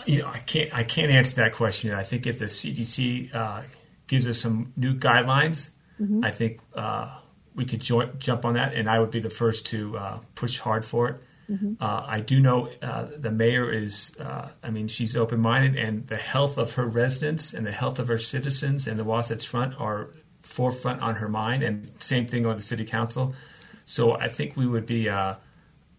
You 0.04 0.22
know, 0.22 0.28
I 0.28 0.38
can't 0.38 0.72
I 0.72 0.84
can't 0.84 1.10
answer 1.10 1.36
that 1.36 1.52
question. 1.52 1.92
I 1.92 2.04
think 2.04 2.28
if 2.28 2.38
the 2.38 2.44
CDC 2.44 3.34
uh, 3.34 3.62
gives 4.06 4.28
us 4.28 4.38
some 4.38 4.72
new 4.76 4.94
guidelines, 4.94 5.70
I 6.22 6.30
think 6.30 6.60
uh, 6.76 7.18
we 7.56 7.64
could 7.64 7.80
jump 7.80 8.44
on 8.44 8.54
that, 8.54 8.74
and 8.74 8.88
I 8.88 9.00
would 9.00 9.10
be 9.10 9.18
the 9.18 9.30
first 9.30 9.66
to 9.66 9.96
uh, 9.96 10.18
push 10.34 10.58
hard 10.58 10.84
for 10.84 11.08
it. 11.08 11.16
Uh, 11.80 12.04
I 12.06 12.20
do 12.20 12.40
know 12.40 12.68
uh, 12.82 13.06
the 13.16 13.30
mayor 13.30 13.70
is, 13.70 14.12
uh, 14.18 14.48
I 14.62 14.70
mean, 14.70 14.88
she's 14.88 15.16
open 15.16 15.40
minded, 15.40 15.76
and 15.76 16.06
the 16.08 16.16
health 16.16 16.58
of 16.58 16.74
her 16.74 16.86
residents 16.86 17.54
and 17.54 17.66
the 17.66 17.72
health 17.72 17.98
of 17.98 18.08
her 18.08 18.18
citizens 18.18 18.86
and 18.86 18.98
the 18.98 19.04
Wasatch 19.04 19.46
Front 19.46 19.80
are 19.80 20.10
forefront 20.42 21.02
on 21.02 21.16
her 21.16 21.28
mind, 21.28 21.62
and 21.62 21.90
same 21.98 22.26
thing 22.26 22.46
on 22.46 22.56
the 22.56 22.62
city 22.62 22.84
council. 22.84 23.34
So 23.84 24.12
I 24.12 24.28
think 24.28 24.56
we 24.56 24.66
would 24.66 24.86
be 24.86 25.08
uh, 25.08 25.36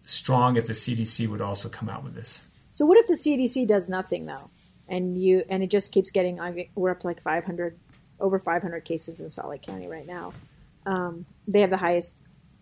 strong 0.04 0.56
if 0.56 0.66
the 0.66 0.72
CDC 0.72 1.28
would 1.28 1.40
also 1.40 1.68
come 1.68 1.88
out 1.88 2.04
with 2.04 2.14
this. 2.14 2.42
So 2.74 2.86
what 2.86 2.98
if 2.98 3.06
the 3.06 3.14
CDC 3.14 3.66
does 3.66 3.88
nothing 3.88 4.26
though, 4.26 4.50
and 4.88 5.20
you 5.20 5.44
and 5.48 5.62
it 5.62 5.70
just 5.70 5.92
keeps 5.92 6.10
getting? 6.10 6.38
We're 6.74 6.90
up 6.90 7.00
to 7.00 7.06
like 7.06 7.22
500, 7.22 7.78
over 8.20 8.38
500 8.38 8.84
cases 8.84 9.20
in 9.20 9.30
Salt 9.30 9.48
Lake 9.48 9.62
County 9.62 9.88
right 9.88 10.06
now. 10.06 10.32
Um, 10.86 11.26
they 11.46 11.60
have 11.60 11.70
the 11.70 11.76
highest 11.76 12.14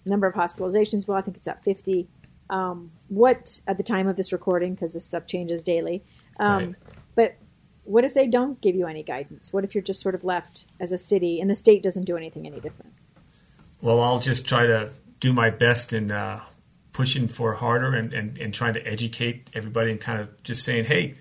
number 0.06 0.26
of 0.26 0.34
hospitalizations. 0.34 1.06
Well, 1.06 1.18
I 1.18 1.20
think 1.20 1.36
it's 1.36 1.48
at 1.48 1.62
50. 1.64 2.08
Um, 2.48 2.92
what 3.08 3.60
at 3.66 3.76
the 3.76 3.82
time 3.82 4.08
of 4.08 4.16
this 4.16 4.32
recording, 4.32 4.74
because 4.74 4.92
this 4.92 5.04
stuff 5.04 5.26
changes 5.26 5.62
daily. 5.62 6.04
Um, 6.38 6.66
Right. 6.66 6.74
But 7.16 7.36
what 7.84 8.04
if 8.04 8.14
they 8.14 8.26
don't 8.26 8.60
give 8.60 8.76
you 8.76 8.86
any 8.86 9.02
guidance? 9.02 9.52
What 9.52 9.64
if 9.64 9.74
you're 9.74 9.82
just 9.82 10.00
sort 10.00 10.14
of 10.14 10.22
left 10.22 10.66
as 10.78 10.92
a 10.92 10.98
city 10.98 11.40
and 11.40 11.50
the 11.50 11.54
state 11.54 11.82
doesn't 11.82 12.04
do 12.04 12.16
anything 12.16 12.46
any 12.46 12.60
different? 12.60 12.92
Well, 13.80 14.00
I'll 14.00 14.18
just 14.18 14.46
try 14.46 14.66
to 14.66 14.92
do 15.18 15.32
my 15.32 15.50
best 15.50 15.92
in 15.92 16.10
uh, 16.10 16.42
pushing 16.92 17.26
for 17.26 17.54
harder 17.54 17.94
and, 17.94 18.12
and, 18.12 18.38
and 18.38 18.52
trying 18.52 18.74
to 18.74 18.86
educate 18.86 19.50
everybody 19.54 19.90
and 19.90 20.00
kind 20.00 20.20
of 20.20 20.42
just 20.42 20.64
saying, 20.64 20.84
hey, 20.84 21.14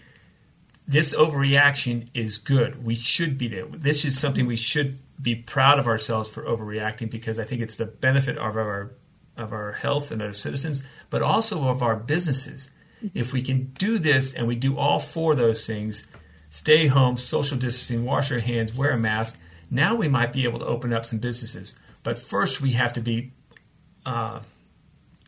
this 0.87 1.13
overreaction 1.13 2.09
is 2.13 2.37
good. 2.37 2.83
We 2.83 2.95
should 2.95 3.37
be 3.37 3.47
there. 3.47 3.65
This 3.65 4.05
is 4.05 4.19
something 4.19 4.45
we 4.45 4.55
should 4.55 4.99
be 5.21 5.35
proud 5.35 5.79
of 5.79 5.87
ourselves 5.87 6.29
for 6.29 6.43
overreacting 6.43 7.09
because 7.09 7.39
I 7.39 7.45
think 7.45 7.61
it's 7.61 7.75
the 7.75 7.85
benefit 7.85 8.37
of 8.37 8.57
our 8.57 8.91
of 9.37 9.51
our 9.51 9.73
health 9.73 10.11
and 10.11 10.21
our 10.21 10.33
citizens, 10.33 10.83
but 11.09 11.21
also 11.21 11.67
of 11.67 11.83
our 11.83 11.95
businesses. 11.95 12.69
If 13.13 13.33
we 13.33 13.41
can 13.41 13.71
do 13.77 13.99
this 13.99 14.33
and 14.33 14.47
we 14.47 14.55
do 14.55 14.77
all 14.77 14.99
four 14.99 15.33
of 15.33 15.37
those 15.37 15.65
things, 15.65 16.07
stay 16.49 16.87
home, 16.87 17.17
social 17.17 17.57
distancing, 17.57 18.05
wash 18.05 18.31
our 18.31 18.39
hands, 18.39 18.73
wear 18.73 18.91
a 18.91 18.97
mask, 18.97 19.37
now 19.69 19.95
we 19.95 20.07
might 20.07 20.33
be 20.33 20.43
able 20.45 20.59
to 20.59 20.65
open 20.65 20.93
up 20.93 21.05
some 21.05 21.19
businesses. 21.19 21.75
But 22.03 22.17
first, 22.17 22.61
we 22.61 22.71
have 22.71 22.93
to 22.93 23.01
be, 23.01 23.31
uh, 24.05 24.39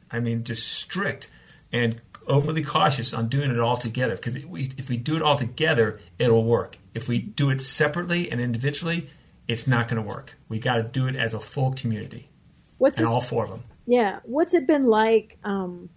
I 0.10 0.20
mean, 0.20 0.44
just 0.44 0.68
strict 0.72 1.30
and 1.72 2.02
overly 2.28 2.64
cautious 2.64 3.14
on 3.14 3.28
doing 3.30 3.52
it 3.52 3.60
all 3.60 3.78
together. 3.78 4.16
Because 4.16 4.36
if 4.36 4.90
we 4.90 4.98
do 4.98 5.16
it 5.16 5.22
all 5.22 5.38
together, 5.38 6.00
it'll 6.18 6.44
work. 6.44 6.78
If 6.94 7.08
we 7.08 7.20
do 7.20 7.50
it 7.50 7.62
separately 7.62 8.32
and 8.32 8.40
individually, 8.40 9.10
it's 9.48 9.68
not 9.68 9.88
going 9.88 10.02
to 10.02 10.08
work. 10.08 10.36
We 10.50 10.60
got 10.60 10.76
to 10.76 10.84
do 10.84 11.08
it 11.08 11.16
as 11.16 11.34
a 11.34 11.40
full 11.40 11.72
community, 11.72 12.30
What's 12.78 12.98
and 12.98 13.08
this, 13.08 13.12
all 13.12 13.22
four 13.22 13.46
of 13.46 13.50
them. 13.50 13.64
Yeah? 13.88 14.20
What's 14.24 14.54
it 14.54 14.68
been 14.68 14.86
like 14.88 15.40
um, 15.44 15.90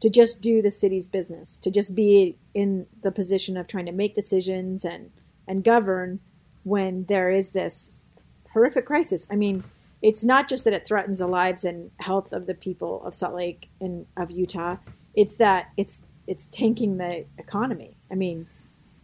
to 0.00 0.08
just 0.10 0.40
do 0.40 0.62
the 0.62 0.70
city's 0.70 1.08
business, 1.08 1.58
to 1.58 1.70
just 1.70 1.94
be 1.94 2.36
in 2.54 2.86
the 3.02 3.10
position 3.10 3.56
of 3.56 3.66
trying 3.66 3.86
to 3.86 3.92
make 3.92 4.14
decisions 4.14 4.84
and 4.84 5.10
and 5.48 5.64
govern 5.64 6.20
when 6.64 7.04
there 7.06 7.30
is 7.32 7.50
this 7.50 7.90
horrific 8.52 8.86
crisis? 8.86 9.26
I 9.30 9.34
mean, 9.34 9.64
it's 10.02 10.22
not 10.22 10.48
just 10.48 10.64
that 10.64 10.74
it 10.74 10.86
threatens 10.86 11.18
the 11.18 11.26
lives 11.26 11.64
and 11.64 11.90
health 11.98 12.32
of 12.32 12.46
the 12.46 12.54
people 12.54 13.02
of 13.04 13.14
Salt 13.14 13.34
Lake 13.34 13.68
and 13.80 14.06
of 14.16 14.30
Utah. 14.30 14.76
It's 15.14 15.34
that 15.36 15.70
it's 15.76 16.02
it's 16.26 16.44
tanking 16.46 16.98
the 16.98 17.24
economy. 17.38 17.96
I 18.10 18.14
mean, 18.14 18.46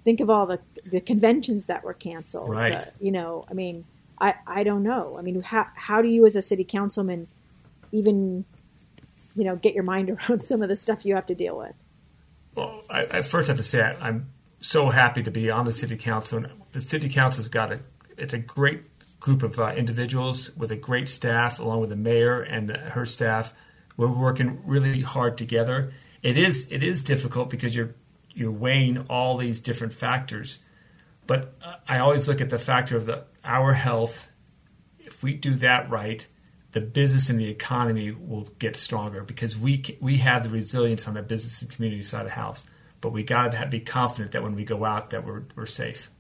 think 0.05 0.21
of 0.21 0.29
all 0.29 0.47
the 0.47 0.61
the 0.85 1.01
conventions 1.01 1.65
that 1.65 1.83
were 1.83 1.95
canceled. 1.95 2.51
Right. 2.51 2.81
the- 2.83 2.93
you 3.01 3.11
know, 3.11 3.47
I 3.51 3.55
mean, 3.55 3.87
I 4.21 4.35
I 4.47 4.63
don't 4.65 4.83
know. 4.83 5.17
I 5.19 5.23
mean, 5.23 5.41
how 5.41 5.67
how 5.75 6.03
do 6.03 6.09
you 6.09 6.27
as 6.27 6.37
a 6.37 6.43
city 6.43 6.63
councilman 6.63 7.27
even 7.95 8.45
you 9.35 9.45
know 9.45 9.57
get 9.57 9.75
your 9.75 9.85
mind 9.85 10.11
around 10.29 10.43
some 10.43 10.63
of 10.63 10.69
the 10.69 10.77
stuff 10.77 11.05
you 11.05 11.15
have 11.15 11.27
to 11.27 11.35
deal 11.35 11.57
with? 11.57 11.75
Well, 12.55 12.83
I, 12.91 13.07
I 13.11 13.23
first 13.23 13.49
have 13.49 13.57
to 13.57 13.63
say 13.63 13.83
I, 13.83 14.09
I'm 14.09 14.29
so 14.61 14.91
happy 14.91 15.23
to 15.23 15.31
be 15.31 15.51
on 15.51 15.65
the 15.65 15.73
city 15.73 15.97
council. 15.97 16.39
And 16.39 16.51
the 16.73 16.81
city 16.81 17.09
council's 17.09 17.49
got 17.49 17.73
a 17.73 17.81
it's 18.17 18.35
a 18.35 18.39
great 18.39 18.83
group 19.21 19.43
of 19.43 19.59
uh, 19.59 19.73
individuals 19.75 20.55
with 20.57 20.71
a 20.71 20.77
great 20.77 21.09
staff, 21.09 21.59
along 21.59 21.81
with 21.81 21.91
the 21.91 21.97
mayor 21.97 22.43
and 22.43 22.69
the, 22.69 22.79
her 22.79 23.07
staff. 23.07 23.55
We're 23.97 24.09
working 24.09 24.63
really 24.65 25.01
hard 25.01 25.39
together. 25.39 25.93
It 26.23 26.37
is 26.37 26.71
it 26.71 26.83
is 26.83 27.03
difficult 27.03 27.51
because 27.51 27.75
you're 27.75 27.95
you're 28.35 28.53
weighing 28.53 28.99
all 29.09 29.37
these 29.37 29.61
different 29.61 29.93
factors, 29.93 30.59
but 31.27 31.55
uh, 31.63 31.77
I 31.89 31.99
always 31.99 32.27
look 32.29 32.41
at 32.41 32.51
the 32.51 32.59
factor 32.59 32.97
of 32.97 33.07
the 33.07 33.25
our 33.45 33.73
health. 33.73 34.29
If 34.99 35.23
we 35.23 35.35
do 35.35 35.55
that 35.57 35.91
right, 35.91 36.27
the 36.75 36.81
business 36.81 37.31
and 37.31 37.39
the 37.39 37.49
economy 37.49 38.11
will 38.11 38.49
get 38.59 38.75
stronger 38.75 39.23
because 39.23 39.57
we 39.57 39.83
we 40.01 40.19
have 40.19 40.43
the 40.43 40.49
resilience 40.49 41.07
on 41.07 41.15
the 41.15 41.23
business 41.23 41.63
and 41.63 41.71
community 41.71 42.03
side 42.03 42.23
of 42.23 42.27
the 42.27 42.35
house. 42.35 42.67
But 43.01 43.11
we 43.11 43.23
got 43.23 43.53
to 43.53 43.67
be 43.67 43.81
confident 43.81 44.33
that 44.33 44.43
when 44.43 44.55
we 44.57 44.65
go 44.65 44.85
out, 44.85 45.11
that 45.11 45.25
we're 45.25 45.45
we're 45.55 45.67
safe. 45.67 46.11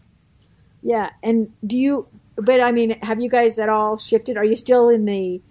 Yeah, 0.83 1.11
and 1.23 1.53
do 1.67 1.77
you? 1.77 2.07
But 2.37 2.61
I 2.61 2.71
mean, 2.71 2.91
have 3.01 3.21
you 3.21 3.29
guys 3.29 3.59
at 3.59 3.69
all 3.69 3.99
shifted? 3.99 4.37
Are 4.37 4.45
you 4.45 4.55
still 4.55 4.89
in 4.89 5.05
the 5.05 5.43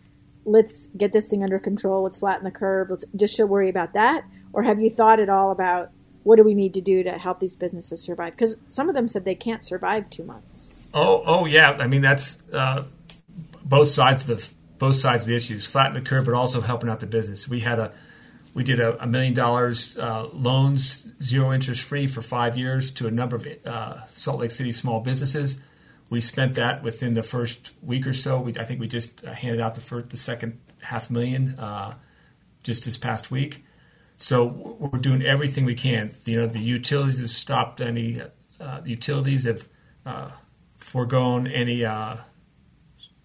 let's 0.45 0.87
get 0.97 1.11
this 1.11 1.29
thing 1.29 1.43
under 1.43 1.59
control, 1.59 2.03
let's 2.03 2.17
flatten 2.17 2.43
the 2.43 2.51
curve, 2.51 2.89
let's 2.89 3.05
just 3.15 3.39
worry 3.39 3.69
about 3.69 3.93
that, 3.93 4.23
or 4.53 4.63
have 4.63 4.81
you 4.81 4.89
thought 4.89 5.19
at 5.19 5.29
all 5.29 5.51
about 5.51 5.91
what 6.23 6.37
do 6.37 6.43
we 6.43 6.53
need 6.53 6.73
to 6.73 6.81
do 6.81 7.03
to 7.03 7.11
help 7.17 7.39
these 7.39 7.55
businesses 7.55 8.01
survive? 8.01 8.31
Because 8.31 8.57
some 8.69 8.87
of 8.87 8.95
them 8.95 9.07
said 9.07 9.25
they 9.25 9.35
can't 9.35 9.63
survive 9.63 10.09
two 10.09 10.23
months. 10.23 10.73
Oh, 10.93 11.23
oh 11.25 11.45
yeah. 11.45 11.71
I 11.71 11.87
mean, 11.87 12.01
that's 12.01 12.41
uh, 12.53 12.83
both 13.65 13.89
sides 13.89 14.29
of 14.29 14.37
the 14.37 14.49
both 14.83 14.95
sides 14.95 15.23
of 15.23 15.29
the 15.29 15.35
issues, 15.37 15.65
flatten 15.65 15.93
the 15.93 16.01
curve, 16.01 16.25
but 16.25 16.33
also 16.33 16.59
helping 16.59 16.89
out 16.89 16.99
the 16.99 17.07
business. 17.07 17.47
We 17.47 17.61
had 17.61 17.79
a 17.79 17.93
we 18.53 18.65
did 18.65 18.81
a, 18.81 19.01
a 19.01 19.07
million 19.07 19.33
dollars 19.33 19.97
uh, 19.97 20.27
loans, 20.33 21.07
zero 21.23 21.53
interest 21.53 21.83
free 21.83 22.05
for 22.05 22.21
five 22.21 22.57
years 22.57 22.91
to 22.91 23.07
a 23.07 23.11
number 23.11 23.37
of 23.37 23.47
uh, 23.65 24.05
Salt 24.07 24.41
Lake 24.41 24.51
City 24.51 24.73
small 24.73 24.99
businesses. 24.99 25.57
We 26.09 26.19
spent 26.19 26.55
that 26.55 26.83
within 26.83 27.13
the 27.13 27.23
first 27.23 27.71
week 27.81 28.05
or 28.05 28.11
so. 28.11 28.41
We, 28.41 28.57
I 28.59 28.65
think 28.65 28.81
we 28.81 28.89
just 28.89 29.23
uh, 29.23 29.33
handed 29.33 29.61
out 29.61 29.75
the 29.75 29.79
first, 29.81 30.09
the 30.09 30.17
second 30.17 30.59
half 30.81 31.09
million 31.09 31.57
uh, 31.57 31.95
just 32.61 32.83
this 32.83 32.97
past 32.97 33.31
week. 33.31 33.63
So 34.17 34.43
we're 34.45 34.99
doing 34.99 35.23
everything 35.23 35.63
we 35.63 35.75
can. 35.75 36.13
You 36.25 36.41
know, 36.41 36.47
the 36.47 36.59
utilities 36.59 37.21
have 37.21 37.29
stopped 37.29 37.79
any 37.79 38.21
uh, 38.59 38.81
utilities 38.83 39.45
have 39.45 39.69
uh, 40.05 40.31
foregone 40.77 41.47
any 41.47 41.85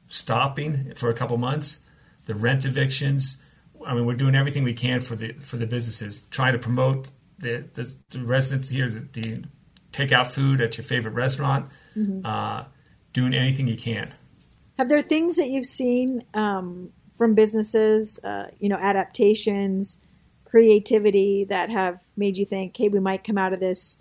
stopping 0.08 0.94
for 0.94 1.10
a 1.10 1.14
couple 1.14 1.36
months. 1.36 1.80
The 2.26 2.34
rent 2.34 2.64
evictions. 2.64 3.38
I 3.86 3.94
mean, 3.94 4.04
we're 4.04 4.14
doing 4.14 4.34
everything 4.34 4.64
we 4.64 4.74
can 4.74 5.00
for 5.00 5.16
the 5.16 5.32
for 5.34 5.56
the 5.56 5.66
businesses, 5.66 6.24
trying 6.30 6.52
to 6.52 6.58
promote 6.58 7.10
the 7.38 7.64
the, 7.74 7.94
the 8.10 8.20
residents 8.20 8.68
here, 8.68 8.88
the, 8.88 9.20
the 9.20 9.44
take 9.92 10.12
out 10.12 10.32
food 10.32 10.60
at 10.60 10.76
your 10.76 10.84
favorite 10.84 11.12
restaurant, 11.12 11.68
mm-hmm. 11.96 12.24
uh, 12.24 12.64
doing 13.12 13.34
anything 13.34 13.66
you 13.66 13.76
can. 13.76 14.12
Have 14.78 14.88
there 14.88 15.00
things 15.00 15.36
that 15.36 15.48
you've 15.48 15.66
seen 15.66 16.24
um, 16.34 16.92
from 17.16 17.34
businesses, 17.34 18.18
uh, 18.22 18.46
you 18.60 18.68
know, 18.68 18.76
adaptations, 18.76 19.98
creativity 20.44 21.44
that 21.44 21.68
have 21.68 21.98
made 22.16 22.36
you 22.36 22.46
think, 22.46 22.76
hey, 22.76 22.88
we 22.88 23.00
might 23.00 23.24
come 23.24 23.36
out 23.36 23.52
of 23.52 23.60
this 23.60 23.98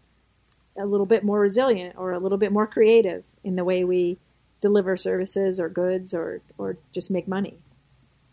a 0.77 0.85
little 0.85 1.07
bit 1.07 1.23
more 1.23 1.39
resilient 1.39 1.95
or 1.97 2.11
a 2.11 2.19
little 2.19 2.37
bit 2.37 2.51
more 2.51 2.67
creative 2.67 3.23
in 3.43 3.55
the 3.55 3.63
way 3.63 3.83
we 3.83 4.17
deliver 4.61 4.97
services 4.97 5.59
or 5.59 5.69
goods 5.69 6.13
or 6.13 6.41
or 6.57 6.77
just 6.91 7.11
make 7.11 7.27
money? 7.27 7.57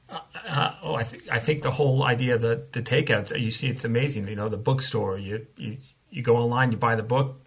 Uh, 0.08 0.18
uh, 0.48 0.74
oh, 0.82 0.94
I 0.94 1.04
think 1.04 1.22
I 1.30 1.38
think 1.38 1.62
the 1.62 1.70
whole 1.70 2.02
idea 2.02 2.34
of 2.34 2.42
the 2.42 2.66
the 2.72 2.82
takeouts. 2.82 3.38
You 3.38 3.50
see, 3.50 3.68
it's 3.68 3.84
amazing. 3.84 4.28
You 4.28 4.36
know, 4.36 4.48
the 4.48 4.56
bookstore. 4.56 5.18
You 5.18 5.46
you 5.56 5.78
you 6.10 6.22
go 6.22 6.36
online, 6.36 6.72
you 6.72 6.78
buy 6.78 6.94
the 6.94 7.02
book. 7.02 7.40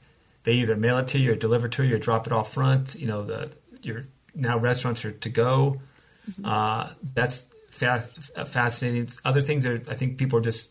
They 0.44 0.54
either 0.54 0.76
mail 0.76 0.98
it 1.00 1.08
to 1.10 1.20
you, 1.20 1.34
or 1.34 1.36
deliver 1.36 1.68
it 1.68 1.74
to 1.74 1.84
you, 1.84 1.96
or 1.96 2.00
drop 2.00 2.28
it 2.28 2.34
off 2.34 2.54
front. 2.54 2.96
You 2.96 3.08
know, 3.08 3.24
the 3.24 3.52
your 3.82 4.08
now 4.34 4.58
restaurants 4.58 5.04
are 5.06 5.12
to 5.12 5.30
go. 5.30 5.82
Mm-hmm. 6.30 6.46
Uh, 6.46 6.90
that's 7.13 7.48
fa- 7.72 8.08
fascinating. 8.46 9.10
Other 9.24 9.42
things 9.42 9.66
are, 9.66 9.82
I 9.90 9.96
think 9.96 10.18
people 10.18 10.40
are 10.40 10.44
just 10.44 10.70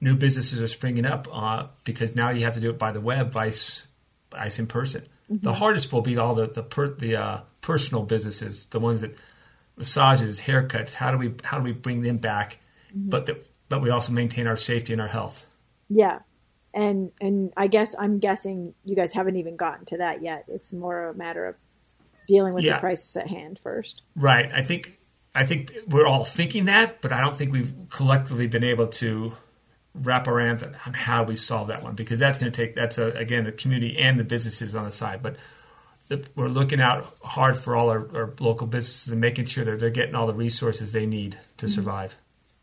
new 0.00 0.16
businesses 0.16 0.60
are 0.60 0.68
springing 0.68 1.06
up 1.06 1.28
uh, 1.32 1.66
because 1.84 2.14
now 2.14 2.30
you 2.30 2.44
have 2.44 2.54
to 2.54 2.60
do 2.60 2.70
it 2.70 2.78
by 2.78 2.92
the 2.92 3.00
web, 3.00 3.32
vice 3.32 3.86
vice 4.34 4.58
in 4.58 4.66
person. 4.66 5.02
Mm-hmm. 5.30 5.44
The 5.44 5.52
hardest 5.54 5.92
will 5.92 6.02
be 6.02 6.18
all 6.18 6.34
the 6.34 6.46
the, 6.46 6.62
per, 6.62 6.88
the 6.88 7.16
uh, 7.16 7.40
personal 7.60 8.02
businesses, 8.02 8.66
the 8.66 8.80
ones 8.80 9.00
that 9.00 9.14
massages, 9.76 10.40
haircuts. 10.40 10.94
How 10.94 11.10
do 11.10 11.18
we 11.18 11.34
how 11.42 11.58
do 11.58 11.64
we 11.64 11.72
bring 11.72 12.02
them 12.02 12.18
back? 12.18 12.58
Mm-hmm. 12.90 13.10
But 13.10 13.26
the, 13.26 13.44
but 13.68 13.80
we 13.82 13.90
also 13.90 14.12
maintain 14.12 14.46
our 14.46 14.56
safety 14.56 14.92
and 14.92 15.00
our 15.00 15.08
health. 15.08 15.46
Yeah, 15.88 16.20
and 16.72 17.10
and 17.20 17.52
I 17.56 17.68
guess 17.68 17.94
I'm 17.98 18.18
guessing 18.18 18.74
you 18.84 18.96
guys 18.96 19.12
haven't 19.12 19.36
even 19.36 19.56
gotten 19.56 19.86
to 19.86 19.98
that 19.98 20.22
yet. 20.22 20.44
It's 20.48 20.72
more 20.72 21.08
a 21.08 21.14
matter 21.14 21.46
of 21.46 21.56
dealing 22.26 22.54
with 22.54 22.64
yeah. 22.64 22.74
the 22.74 22.80
crisis 22.80 23.16
at 23.16 23.28
hand 23.28 23.60
first. 23.62 24.02
Right. 24.16 24.50
I 24.52 24.62
think 24.62 24.98
I 25.34 25.44
think 25.46 25.72
we're 25.88 26.06
all 26.06 26.24
thinking 26.24 26.66
that, 26.66 27.00
but 27.00 27.12
I 27.12 27.20
don't 27.20 27.36
think 27.36 27.52
we've 27.52 27.72
collectively 27.90 28.46
been 28.46 28.64
able 28.64 28.88
to 28.88 29.34
wrap 29.94 30.26
our 30.26 30.40
hands 30.40 30.62
on 30.62 30.72
how 30.74 31.22
we 31.22 31.36
solve 31.36 31.68
that 31.68 31.82
one 31.82 31.94
because 31.94 32.18
that's 32.18 32.38
going 32.38 32.50
to 32.50 32.56
take 32.56 32.74
that's 32.74 32.98
a, 32.98 33.12
again 33.12 33.44
the 33.44 33.52
community 33.52 33.96
and 33.96 34.18
the 34.18 34.24
businesses 34.24 34.74
on 34.74 34.84
the 34.84 34.92
side 34.92 35.22
but 35.22 35.36
the, 36.08 36.24
we're 36.34 36.48
looking 36.48 36.80
out 36.80 37.16
hard 37.22 37.56
for 37.56 37.76
all 37.76 37.88
our, 37.90 38.06
our, 38.14 38.34
local 38.40 38.66
businesses 38.66 39.10
and 39.10 39.20
making 39.20 39.46
sure 39.46 39.64
that 39.64 39.80
they're 39.80 39.90
getting 39.90 40.14
all 40.14 40.26
the 40.26 40.34
resources 40.34 40.92
they 40.92 41.06
need 41.06 41.38
to 41.56 41.66
mm-hmm. 41.66 41.74
survive. 41.74 42.16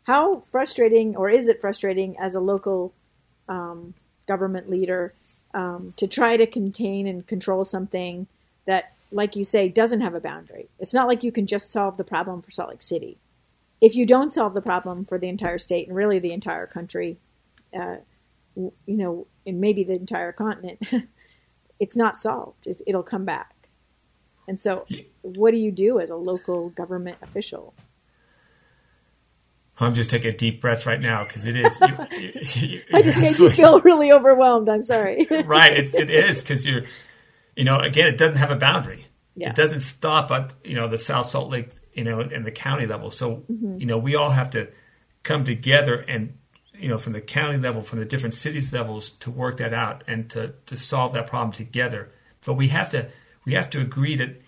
How 0.04 0.42
frustrating 0.50 1.16
or 1.16 1.30
is 1.30 1.48
it 1.48 1.60
frustrating 1.60 2.16
as 2.18 2.34
a 2.34 2.40
local 2.40 2.92
um, 3.48 3.94
government 4.26 4.70
leader 4.70 5.12
um, 5.54 5.94
to 5.96 6.06
try 6.06 6.36
to 6.36 6.46
contain 6.46 7.06
and 7.06 7.26
control 7.26 7.64
something 7.64 8.26
that 8.66 8.92
like 9.10 9.36
you 9.36 9.44
say 9.44 9.68
doesn't 9.68 10.00
have 10.00 10.14
a 10.14 10.20
boundary? 10.20 10.68
It's 10.78 10.94
not 10.94 11.08
like 11.08 11.22
you 11.22 11.32
can 11.32 11.46
just 11.46 11.70
solve 11.70 11.96
the 11.96 12.04
problem 12.04 12.42
for 12.42 12.50
salt 12.50 12.70
lake 12.70 12.82
city 12.82 13.18
if 13.82 13.96
you 13.96 14.06
don't 14.06 14.32
solve 14.32 14.54
the 14.54 14.62
problem 14.62 15.04
for 15.04 15.18
the 15.18 15.28
entire 15.28 15.58
state 15.58 15.88
and 15.88 15.96
really 15.96 16.20
the 16.20 16.32
entire 16.32 16.68
country, 16.68 17.18
uh, 17.78 17.96
you 18.54 18.72
know, 18.86 19.26
and 19.44 19.60
maybe 19.60 19.82
the 19.82 19.94
entire 19.94 20.32
continent, 20.32 20.80
it's 21.80 21.96
not 21.96 22.14
solved. 22.16 22.66
It, 22.66 22.80
it'll 22.86 23.02
come 23.02 23.24
back. 23.24 23.68
And 24.46 24.58
so, 24.58 24.86
what 25.22 25.50
do 25.50 25.56
you 25.56 25.72
do 25.72 25.98
as 25.98 26.10
a 26.10 26.16
local 26.16 26.70
government 26.70 27.18
official? 27.22 27.74
I'm 29.78 29.94
just 29.94 30.10
taking 30.10 30.32
a 30.32 30.36
deep 30.36 30.60
breath 30.60 30.86
right 30.86 31.00
now 31.00 31.24
because 31.24 31.46
it 31.46 31.56
is. 31.56 31.80
You, 32.54 32.68
you, 32.68 32.82
I 32.92 33.02
just 33.02 33.18
made 33.18 33.38
you 33.38 33.50
feel 33.50 33.80
really 33.80 34.12
overwhelmed. 34.12 34.68
I'm 34.68 34.84
sorry. 34.84 35.26
right, 35.44 35.76
it's, 35.76 35.94
it 35.94 36.10
is 36.10 36.40
because 36.40 36.66
you're, 36.66 36.82
you 37.56 37.64
know, 37.64 37.78
again, 37.78 38.06
it 38.08 38.18
doesn't 38.18 38.36
have 38.36 38.50
a 38.50 38.56
boundary. 38.56 39.06
Yeah. 39.34 39.50
It 39.50 39.56
doesn't 39.56 39.80
stop 39.80 40.30
at 40.30 40.54
you 40.62 40.74
know 40.74 40.88
the 40.88 40.98
South 40.98 41.26
Salt 41.26 41.50
Lake 41.50 41.70
you 41.92 42.04
know, 42.04 42.20
and 42.20 42.44
the 42.44 42.50
county 42.50 42.86
level. 42.86 43.10
So, 43.10 43.44
mm-hmm. 43.50 43.78
you 43.78 43.86
know, 43.86 43.98
we 43.98 44.14
all 44.16 44.30
have 44.30 44.50
to 44.50 44.68
come 45.22 45.44
together 45.44 45.94
and, 45.96 46.38
you 46.74 46.88
know, 46.88 46.98
from 46.98 47.12
the 47.12 47.20
county 47.20 47.58
level, 47.58 47.82
from 47.82 47.98
the 47.98 48.04
different 48.04 48.34
cities 48.34 48.72
levels 48.72 49.10
to 49.10 49.30
work 49.30 49.58
that 49.58 49.74
out 49.74 50.04
and 50.06 50.28
to, 50.30 50.54
to 50.66 50.76
solve 50.76 51.12
that 51.14 51.26
problem 51.26 51.52
together. 51.52 52.10
But 52.44 52.54
we 52.54 52.68
have 52.68 52.90
to, 52.90 53.08
we 53.44 53.54
have 53.54 53.70
to 53.70 53.80
agree 53.80 54.16
that, 54.16 54.40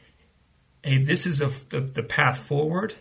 hey, 0.82 0.98
this 0.98 1.26
is 1.26 1.40
a, 1.40 1.50
the, 1.68 1.80
the 1.80 2.02
path 2.02 2.38
forward 2.38 2.94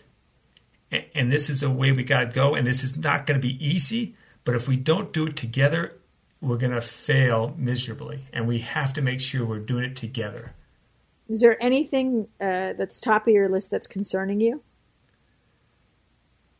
and, 0.90 1.04
and 1.14 1.32
this 1.32 1.50
is 1.50 1.60
the 1.60 1.70
way 1.70 1.92
we 1.92 2.04
got 2.04 2.20
to 2.20 2.26
go. 2.26 2.54
And 2.54 2.66
this 2.66 2.84
is 2.84 2.96
not 2.96 3.26
going 3.26 3.40
to 3.40 3.46
be 3.46 3.64
easy, 3.64 4.14
but 4.44 4.54
if 4.54 4.68
we 4.68 4.76
don't 4.76 5.12
do 5.12 5.26
it 5.26 5.36
together, 5.36 5.96
we're 6.40 6.58
going 6.58 6.72
to 6.72 6.80
fail 6.80 7.54
miserably. 7.56 8.20
And 8.32 8.46
we 8.46 8.58
have 8.60 8.92
to 8.94 9.02
make 9.02 9.20
sure 9.20 9.44
we're 9.44 9.58
doing 9.58 9.84
it 9.84 9.96
together. 9.96 10.54
Is 11.28 11.40
there 11.40 11.62
anything 11.62 12.28
uh, 12.40 12.74
that's 12.74 13.00
top 13.00 13.26
of 13.26 13.32
your 13.32 13.48
list 13.48 13.70
that's 13.70 13.86
concerning 13.86 14.40
you? 14.40 14.62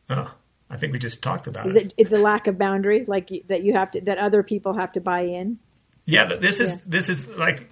Oh, 0.09 0.33
I 0.69 0.77
think 0.77 0.93
we 0.93 0.99
just 0.99 1.21
talked 1.21 1.47
about 1.47 1.67
is 1.67 1.75
it. 1.75 1.93
Is 1.97 2.07
it 2.11 2.15
the 2.15 2.21
lack 2.21 2.47
of 2.47 2.57
boundary, 2.57 3.05
like 3.07 3.29
that 3.47 3.63
you 3.63 3.73
have 3.73 3.91
to, 3.91 4.01
that 4.01 4.17
other 4.17 4.43
people 4.43 4.73
have 4.73 4.91
to 4.93 5.01
buy 5.01 5.21
in? 5.21 5.59
Yeah, 6.05 6.27
but 6.27 6.41
this 6.41 6.59
is 6.59 6.73
yeah. 6.73 6.81
this 6.85 7.09
is 7.09 7.27
like, 7.27 7.69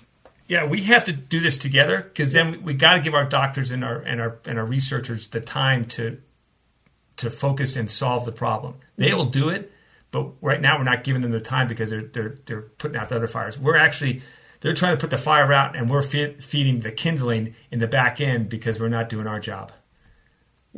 yeah, 0.47 0.65
we 0.65 0.81
have 0.83 1.03
to 1.05 1.13
do 1.13 1.39
this 1.39 1.57
together 1.57 2.01
because 2.01 2.33
then 2.33 2.51
we, 2.51 2.57
we 2.59 2.73
got 2.73 2.95
to 2.95 2.99
give 2.99 3.13
our 3.13 3.25
doctors 3.25 3.71
and 3.71 3.83
our 3.83 3.99
and 4.01 4.21
our 4.21 4.39
and 4.45 4.59
our 4.59 4.65
researchers 4.65 5.27
the 5.27 5.41
time 5.41 5.85
to 5.85 6.21
to 7.17 7.31
focus 7.31 7.75
and 7.75 7.89
solve 7.89 8.25
the 8.25 8.31
problem. 8.31 8.75
They 8.97 9.13
will 9.13 9.25
do 9.25 9.49
it, 9.49 9.71
but 10.11 10.31
right 10.41 10.61
now 10.61 10.77
we're 10.77 10.83
not 10.83 11.03
giving 11.03 11.21
them 11.21 11.31
the 11.31 11.41
time 11.41 11.67
because 11.67 11.89
they're 11.89 12.01
they're 12.01 12.37
they're 12.45 12.61
putting 12.61 12.97
out 12.97 13.09
the 13.09 13.15
other 13.15 13.27
fires. 13.27 13.59
We're 13.59 13.77
actually 13.77 14.21
they're 14.63 14.73
trying 14.73 14.95
to 14.95 14.99
put 14.99 15.09
the 15.09 15.17
fire 15.17 15.51
out, 15.51 15.75
and 15.75 15.89
we're 15.89 16.01
fe- 16.01 16.35
feeding 16.39 16.79
the 16.79 16.91
kindling 16.91 17.53
in 17.69 17.79
the 17.79 17.87
back 17.87 18.21
end 18.21 18.47
because 18.47 18.79
we're 18.79 18.87
not 18.87 19.09
doing 19.09 19.27
our 19.27 19.39
job. 19.39 19.73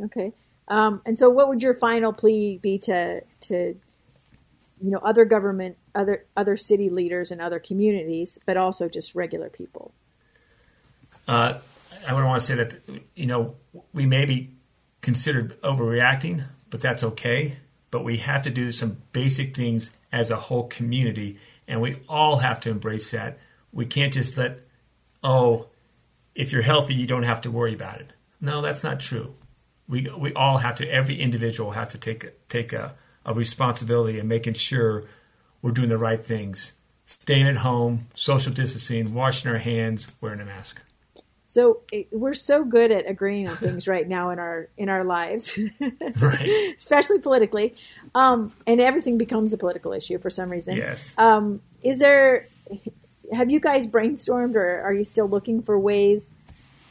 Okay. 0.04 0.32
Um, 0.66 1.00
and 1.06 1.16
so, 1.16 1.30
what 1.30 1.48
would 1.48 1.62
your 1.62 1.74
final 1.74 2.12
plea 2.12 2.58
be 2.60 2.78
to 2.78 3.20
to 3.42 3.76
you 4.82 4.90
know 4.90 4.98
other 4.98 5.24
government, 5.24 5.78
other 5.94 6.24
other 6.36 6.56
city 6.56 6.90
leaders, 6.90 7.30
and 7.30 7.40
other 7.40 7.60
communities, 7.60 8.38
but 8.44 8.56
also 8.56 8.88
just 8.88 9.14
regular 9.14 9.48
people? 9.48 9.94
Uh, 11.28 11.60
I 12.08 12.12
would 12.12 12.24
want 12.24 12.40
to 12.40 12.46
say 12.46 12.56
that 12.56 12.74
you 13.14 13.26
know 13.26 13.54
we 13.92 14.04
may 14.04 14.24
be 14.24 14.50
considered 15.00 15.60
overreacting, 15.62 16.44
but 16.70 16.80
that's 16.80 17.04
okay. 17.04 17.58
But 17.92 18.02
we 18.02 18.16
have 18.16 18.42
to 18.42 18.50
do 18.50 18.72
some 18.72 18.96
basic 19.12 19.54
things 19.54 19.90
as 20.10 20.32
a 20.32 20.36
whole 20.36 20.66
community, 20.66 21.38
and 21.68 21.80
we 21.80 21.98
all 22.08 22.38
have 22.38 22.58
to 22.62 22.70
embrace 22.70 23.12
that 23.12 23.38
we 23.76 23.84
can't 23.84 24.12
just 24.12 24.38
let, 24.38 24.60
oh, 25.22 25.66
if 26.34 26.50
you're 26.50 26.62
healthy, 26.62 26.94
you 26.94 27.06
don't 27.06 27.24
have 27.24 27.42
to 27.42 27.50
worry 27.50 27.74
about 27.74 28.00
it. 28.00 28.10
No, 28.40 28.62
that's 28.62 28.82
not 28.82 29.00
true. 29.00 29.34
We, 29.86 30.08
we 30.16 30.32
all 30.32 30.56
have 30.56 30.76
to, 30.76 30.90
every 30.90 31.20
individual 31.20 31.72
has 31.72 31.88
to 31.88 31.98
take, 31.98 32.48
take 32.48 32.72
a, 32.72 32.94
a 33.26 33.34
responsibility 33.34 34.18
in 34.18 34.28
making 34.28 34.54
sure 34.54 35.04
we're 35.60 35.72
doing 35.72 35.90
the 35.90 35.98
right 35.98 36.18
things. 36.18 36.72
Staying 37.04 37.46
at 37.46 37.58
home, 37.58 38.08
social 38.14 38.52
distancing, 38.52 39.12
washing 39.12 39.50
our 39.50 39.58
hands, 39.58 40.06
wearing 40.22 40.40
a 40.40 40.44
mask. 40.46 40.80
So 41.46 41.82
we're 42.10 42.34
so 42.34 42.64
good 42.64 42.90
at 42.90 43.08
agreeing 43.08 43.48
on 43.48 43.56
things 43.56 43.86
right 43.94 44.08
now 44.08 44.30
in 44.30 44.38
our 44.40 44.68
in 44.76 44.88
our 44.88 45.04
lives, 45.04 45.56
Right. 46.20 46.74
especially 46.76 47.20
politically, 47.20 47.76
um, 48.14 48.52
and 48.66 48.80
everything 48.80 49.18
becomes 49.18 49.52
a 49.52 49.56
political 49.58 49.92
issue 49.92 50.18
for 50.18 50.30
some 50.30 50.50
reason. 50.50 50.76
Yes. 50.76 51.14
Um, 51.16 51.60
is 51.82 52.00
there? 52.00 52.48
Have 53.32 53.50
you 53.50 53.60
guys 53.60 53.86
brainstormed, 53.86 54.54
or 54.54 54.80
are 54.80 54.94
you 54.94 55.04
still 55.04 55.28
looking 55.28 55.62
for 55.62 55.78
ways 55.78 56.32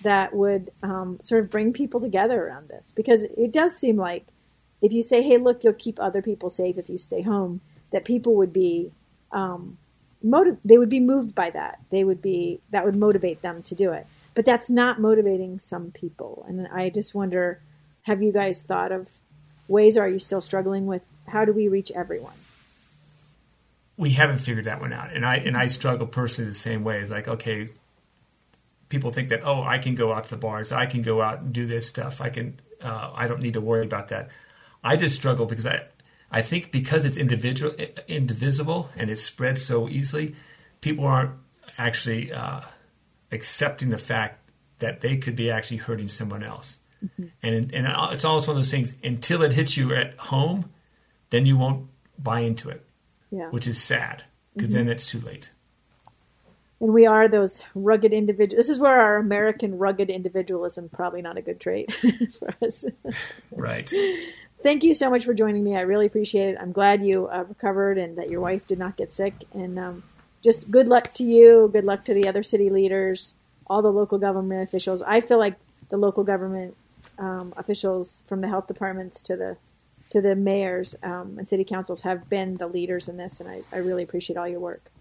that 0.02 0.36
would 0.36 0.72
um, 0.84 1.20
sort 1.24 1.44
of 1.44 1.50
bring 1.50 1.74
people 1.74 2.00
together 2.00 2.46
around 2.46 2.70
this? 2.70 2.94
Because 2.96 3.24
it 3.24 3.52
does 3.52 3.76
seem 3.76 3.98
like 3.98 4.28
if 4.82 4.94
you 4.94 5.02
say, 5.02 5.22
"Hey, 5.22 5.38
look, 5.38 5.64
you'll 5.64 5.74
keep 5.74 6.00
other 6.00 6.22
people 6.22 6.50
safe 6.50 6.78
if 6.78 6.90
you 6.90 6.98
stay 6.98 7.22
home," 7.22 7.62
that 7.92 8.06
people 8.06 8.36
would 8.36 8.54
be 8.54 8.92
um, 9.32 9.78
motiv- 10.22 10.58
They 10.64 10.78
would 10.78 10.90
be 10.90 11.00
moved 11.00 11.36
by 11.36 11.50
that. 11.52 11.80
They 11.90 12.04
would 12.04 12.22
be 12.22 12.60
that 12.72 12.86
would 12.86 12.96
motivate 12.96 13.42
them 13.42 13.64
to 13.64 13.76
do 13.76 13.92
it. 13.92 14.06
But 14.34 14.46
that's 14.46 14.70
not 14.70 15.00
motivating 15.00 15.60
some 15.60 15.92
people, 15.92 16.46
and 16.48 16.68
I 16.68 16.90
just 16.90 17.16
wonder: 17.16 17.60
Have 18.04 18.22
you 18.22 18.32
guys 18.32 18.64
thought 18.64 18.92
of 18.92 19.08
ways, 19.68 19.98
or 19.98 20.04
are 20.04 20.10
you 20.10 20.20
still 20.20 20.42
struggling 20.42 20.86
with 20.86 21.02
how 21.28 21.46
do 21.46 21.54
we 21.54 21.68
reach 21.68 21.92
everyone? 21.92 22.34
We 23.98 24.12
haven't 24.12 24.40
figured 24.40 24.66
that 24.66 24.82
one 24.82 24.94
out, 24.94 25.14
and 25.14 25.26
I 25.26 25.38
and 25.38 25.56
I 25.56 25.68
struggle 25.68 26.08
personally 26.08 26.50
the 26.50 26.56
same 26.56 26.84
way. 26.84 27.00
It's 27.00 27.12
like 27.12 27.28
okay, 27.28 27.68
people 28.90 29.12
think 29.12 29.30
that 29.30 29.42
oh, 29.44 29.64
I 29.64 29.78
can 29.78 29.96
go 29.96 30.14
out 30.14 30.26
to 30.26 30.30
the 30.32 30.38
bars, 30.38 30.72
I 30.72 30.86
can 30.86 31.02
go 31.02 31.22
out 31.22 31.40
and 31.40 31.54
do 31.54 31.66
this 31.66 31.88
stuff, 31.88 32.22
I 32.22 32.30
can, 32.30 32.58
uh, 32.82 33.12
I 33.14 33.28
don't 33.28 33.42
need 33.42 33.54
to 33.54 33.62
worry 33.62 33.86
about 33.86 34.10
that. 34.10 34.30
I 34.84 34.96
just 34.96 35.16
struggle 35.16 35.46
because 35.46 35.66
I, 35.66 35.84
I 36.32 36.42
think 36.42 36.72
because 36.72 37.06
it's 37.06 37.18
individual, 37.18 37.74
indivisible, 38.08 38.90
and 38.96 39.10
it 39.10 39.18
spreads 39.18 39.64
so 39.64 39.90
easily, 39.90 40.36
people 40.82 41.06
aren't 41.06 41.32
actually 41.78 42.32
uh, 42.32 42.62
accepting 43.32 43.90
the 43.90 43.98
fact 43.98 44.40
that 44.80 45.02
they 45.02 45.18
could 45.18 45.36
be 45.36 45.50
actually 45.50 45.78
hurting 45.78 46.10
someone 46.10 46.44
else. 46.44 46.78
And 47.44 47.74
and 47.74 47.88
it's 48.14 48.26
always 48.26 48.48
one 48.48 48.58
of 48.58 48.64
those 48.64 48.72
things. 48.72 48.96
Until 49.04 49.44
it 49.44 49.54
hits 49.54 49.78
you 49.78 49.94
at 49.94 50.16
home, 50.18 50.72
then 51.30 51.46
you 51.46 51.58
won't 51.58 51.88
buy 52.18 52.40
into 52.40 52.70
it 52.70 52.85
Yeah. 53.36 53.50
which 53.50 53.68
is 53.68 53.82
sad 53.82 54.24
because 54.56 54.70
then 54.70 54.88
it's 54.88 55.10
too 55.10 55.20
late. 55.20 55.50
And 56.80 56.94
we 56.94 57.06
are 57.06 57.28
those 57.28 57.62
rugged 57.74 58.14
individuals. 58.14 58.66
This 58.68 58.70
is 58.70 58.80
where 58.80 59.00
our 59.00 59.18
American 59.18 59.78
rugged 59.78 60.10
individualism 60.10 60.88
probably 60.90 61.22
not 61.22 61.38
a 61.38 61.42
good 61.42 61.60
trait 61.60 61.92
for 62.40 62.54
us. 62.66 62.86
Right. 63.52 63.92
Thank 64.64 64.84
you 64.84 64.94
so 64.94 65.10
much 65.10 65.26
for 65.26 65.34
joining 65.34 65.64
me. 65.64 65.76
I 65.76 65.82
really 65.82 66.06
appreciate 66.06 66.50
it. 66.50 66.58
I'm 66.60 66.72
glad 66.72 67.06
you 67.06 67.28
uh, 67.28 67.44
recovered 67.48 67.98
and 67.98 68.18
that 68.18 68.30
your 68.30 68.42
wife 68.42 68.66
did 68.68 68.80
not 68.80 68.96
get 68.96 69.12
sick. 69.14 69.34
And 69.54 69.78
um, 69.78 70.04
just 70.42 70.72
good 70.72 70.88
luck 70.88 71.14
to 71.16 71.24
you. 71.24 71.70
Good 71.72 71.86
luck 71.86 72.06
to 72.06 72.14
the 72.14 72.28
other 72.28 72.42
city 72.44 72.70
leaders, 72.70 73.34
all 73.68 73.82
the 73.82 73.92
local 73.92 74.18
government 74.18 74.68
officials. 74.68 75.02
I 75.02 75.22
feel 75.22 75.38
like 75.40 75.56
the 75.90 75.98
local 75.98 76.24
government 76.24 76.76
um, 77.20 77.54
officials, 77.58 78.24
from 78.28 78.42
the 78.42 78.48
health 78.48 78.68
departments 78.68 79.22
to 79.24 79.36
the 79.36 79.58
to 80.12 80.22
the 80.22 80.36
mayors 80.36 80.96
um, 81.04 81.38
and 81.38 81.48
city 81.48 81.64
councils, 81.64 82.02
have 82.02 82.30
been 82.30 82.56
the 82.58 82.68
leaders 82.68 83.08
in 83.08 83.18
this, 83.18 83.40
and 83.40 83.50
I, 83.50 83.62
I 83.74 83.78
really 83.78 84.04
appreciate 84.04 84.38
all 84.38 84.48
your 84.48 84.60
work. 84.60 84.92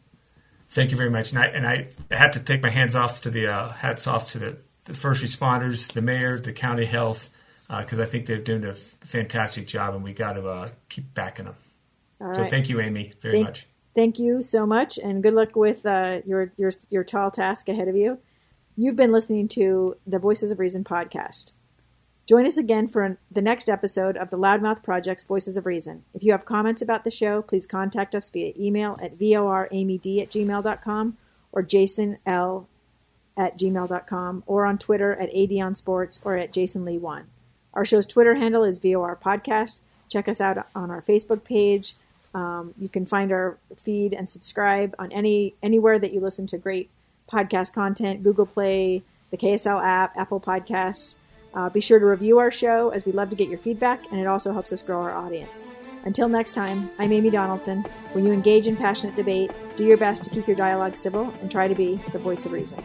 Thank 0.71 0.91
you 0.91 0.97
very 0.97 1.11
much. 1.11 1.31
And 1.31 1.39
I, 1.39 1.47
and 1.47 1.67
I 1.67 1.89
have 2.11 2.33
to 2.33 2.41
take 2.41 2.63
my 2.63 2.71
hands 2.71 2.97
off 2.97 3.21
to 3.23 3.31
the 3.31 3.47
uh, 3.47 3.69
hats 3.69 4.07
off 4.07 4.31
to 4.31 4.39
the, 4.39 4.57
the 4.85 4.95
first 4.95 5.23
responders, 5.23 5.93
the 5.93 6.03
mayor, 6.03 6.39
the 6.39 6.53
county 6.53 6.85
health, 6.85 7.31
because 7.69 7.99
I 8.01 8.07
think 8.07 8.27
they're 8.27 8.39
doing 8.39 8.65
a 8.65 8.75
fantastic 8.75 9.67
job, 9.67 9.95
and 9.95 10.03
we 10.03 10.13
got 10.13 10.33
to 10.35 10.47
uh, 10.49 10.69
keep 10.89 11.15
backing 11.15 11.45
them. 11.47 11.55
All 12.21 12.35
So 12.35 12.41
right. 12.43 12.51
thank 12.51 12.69
you, 12.69 12.81
Amy, 12.81 13.13
very 13.21 13.37
Thank- 13.37 13.47
much. 13.47 13.67
Thank 13.95 14.19
you 14.19 14.43
so 14.43 14.67
much, 14.67 14.99
and 14.99 15.23
good 15.23 15.35
luck 15.35 15.55
with 15.55 15.87
uh, 15.87 16.21
your 16.27 16.53
your 16.57 16.73
your 16.91 17.05
tall 17.05 17.31
task 17.31 17.69
ahead 17.69 17.87
of 17.87 17.95
you. 17.95 18.19
You've 18.77 18.97
been 18.97 19.13
listening 19.13 19.47
to 19.51 19.97
the 20.05 20.19
Voices 20.19 20.51
of 20.51 20.59
Reason 20.59 20.83
podcast. 20.83 21.53
Join 22.27 22.47
us 22.47 22.57
again 22.57 22.89
for 22.89 23.19
the 23.31 23.43
next 23.43 23.69
episode 23.69 24.17
of 24.17 24.31
the 24.31 24.39
Loudmouth 24.39 24.83
Project's 24.83 25.25
Voices 25.25 25.59
of 25.59 25.67
Reason. 25.67 26.05
If 26.15 26.23
you 26.23 26.33
have 26.33 26.47
comments 26.47 26.81
about 26.81 27.05
the 27.05 27.11
show, 27.11 27.43
please 27.43 27.67
contact 27.67 28.15
us 28.15 28.31
via 28.31 28.55
email 28.59 28.99
at 29.03 29.19
voramyd 29.19 30.23
at 30.23 30.31
gmail.com 30.31 31.19
or 31.53 31.63
jasonl 31.63 32.67
at 33.37 33.59
gmail.com 33.59 34.43
or 34.47 34.65
on 34.65 34.79
Twitter 34.79 35.15
at 35.17 35.33
adonsports 35.35 36.19
or 36.25 36.37
at 36.37 36.53
jasonlee1. 36.53 37.25
Our 37.75 37.85
show's 37.85 38.07
Twitter 38.07 38.37
handle 38.37 38.65
is 38.65 38.79
VOR 38.79 39.19
Podcast. 39.23 39.81
Check 40.09 40.27
us 40.29 40.41
out 40.41 40.67
on 40.75 40.91
our 40.91 41.03
Facebook 41.03 41.45
page. 41.45 41.95
Um, 42.35 42.73
you 42.79 42.89
can 42.89 43.05
find 43.05 43.33
our 43.33 43.59
feed 43.77 44.15
and 44.15 44.31
subscribe 44.31 44.95
on 44.99 45.13
any 45.13 45.55
anywhere 45.63 45.99
that 45.99 46.13
you 46.13 46.21
listen 46.21 46.47
to 46.49 46.59
great 46.59 46.89
podcast 47.31 47.73
content 47.73 48.23
Google 48.23 48.47
Play, 48.47 49.03
the 49.31 49.37
KSL 49.37 49.85
app, 49.85 50.17
Apple 50.17 50.41
Podcasts. 50.41 51.17
Uh, 51.55 51.71
be 51.71 51.81
sure 51.81 52.01
to 52.01 52.07
review 52.07 52.39
our 52.39 52.51
show 52.51 52.91
as 52.91 53.05
we 53.05 53.13
love 53.13 53.31
to 53.31 53.37
get 53.37 53.49
your 53.49 53.59
feedback 53.59 54.05
and 54.11 54.21
it 54.21 54.27
also 54.27 54.53
helps 54.53 54.73
us 54.73 54.83
grow 54.83 55.01
our 55.01 55.15
audience. 55.15 55.65
Until 56.05 56.29
next 56.29 56.53
time, 56.53 56.91
I'm 56.99 57.13
Amy 57.13 57.31
Donaldson. 57.31 57.83
When 58.13 58.27
you 58.27 58.33
engage 58.33 58.67
in 58.67 58.77
passionate 58.77 59.17
debate, 59.17 59.51
do 59.77 59.85
your 59.85 59.97
best 59.97 60.25
to 60.25 60.31
keep 60.31 60.47
your 60.47 60.57
dialogue 60.57 60.97
civil 60.97 61.33
and 61.41 61.51
try 61.51 61.69
to 61.69 61.75
be 61.75 62.01
the 62.13 62.19
voice 62.19 62.45
of 62.45 62.53
reason. 62.53 62.83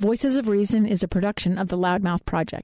Voices 0.00 0.36
of 0.36 0.48
Reason 0.48 0.84
is 0.84 1.04
a 1.04 1.08
production 1.08 1.56
of 1.58 1.68
the 1.68 1.76
Loudmouth 1.78 2.24
Project. 2.24 2.60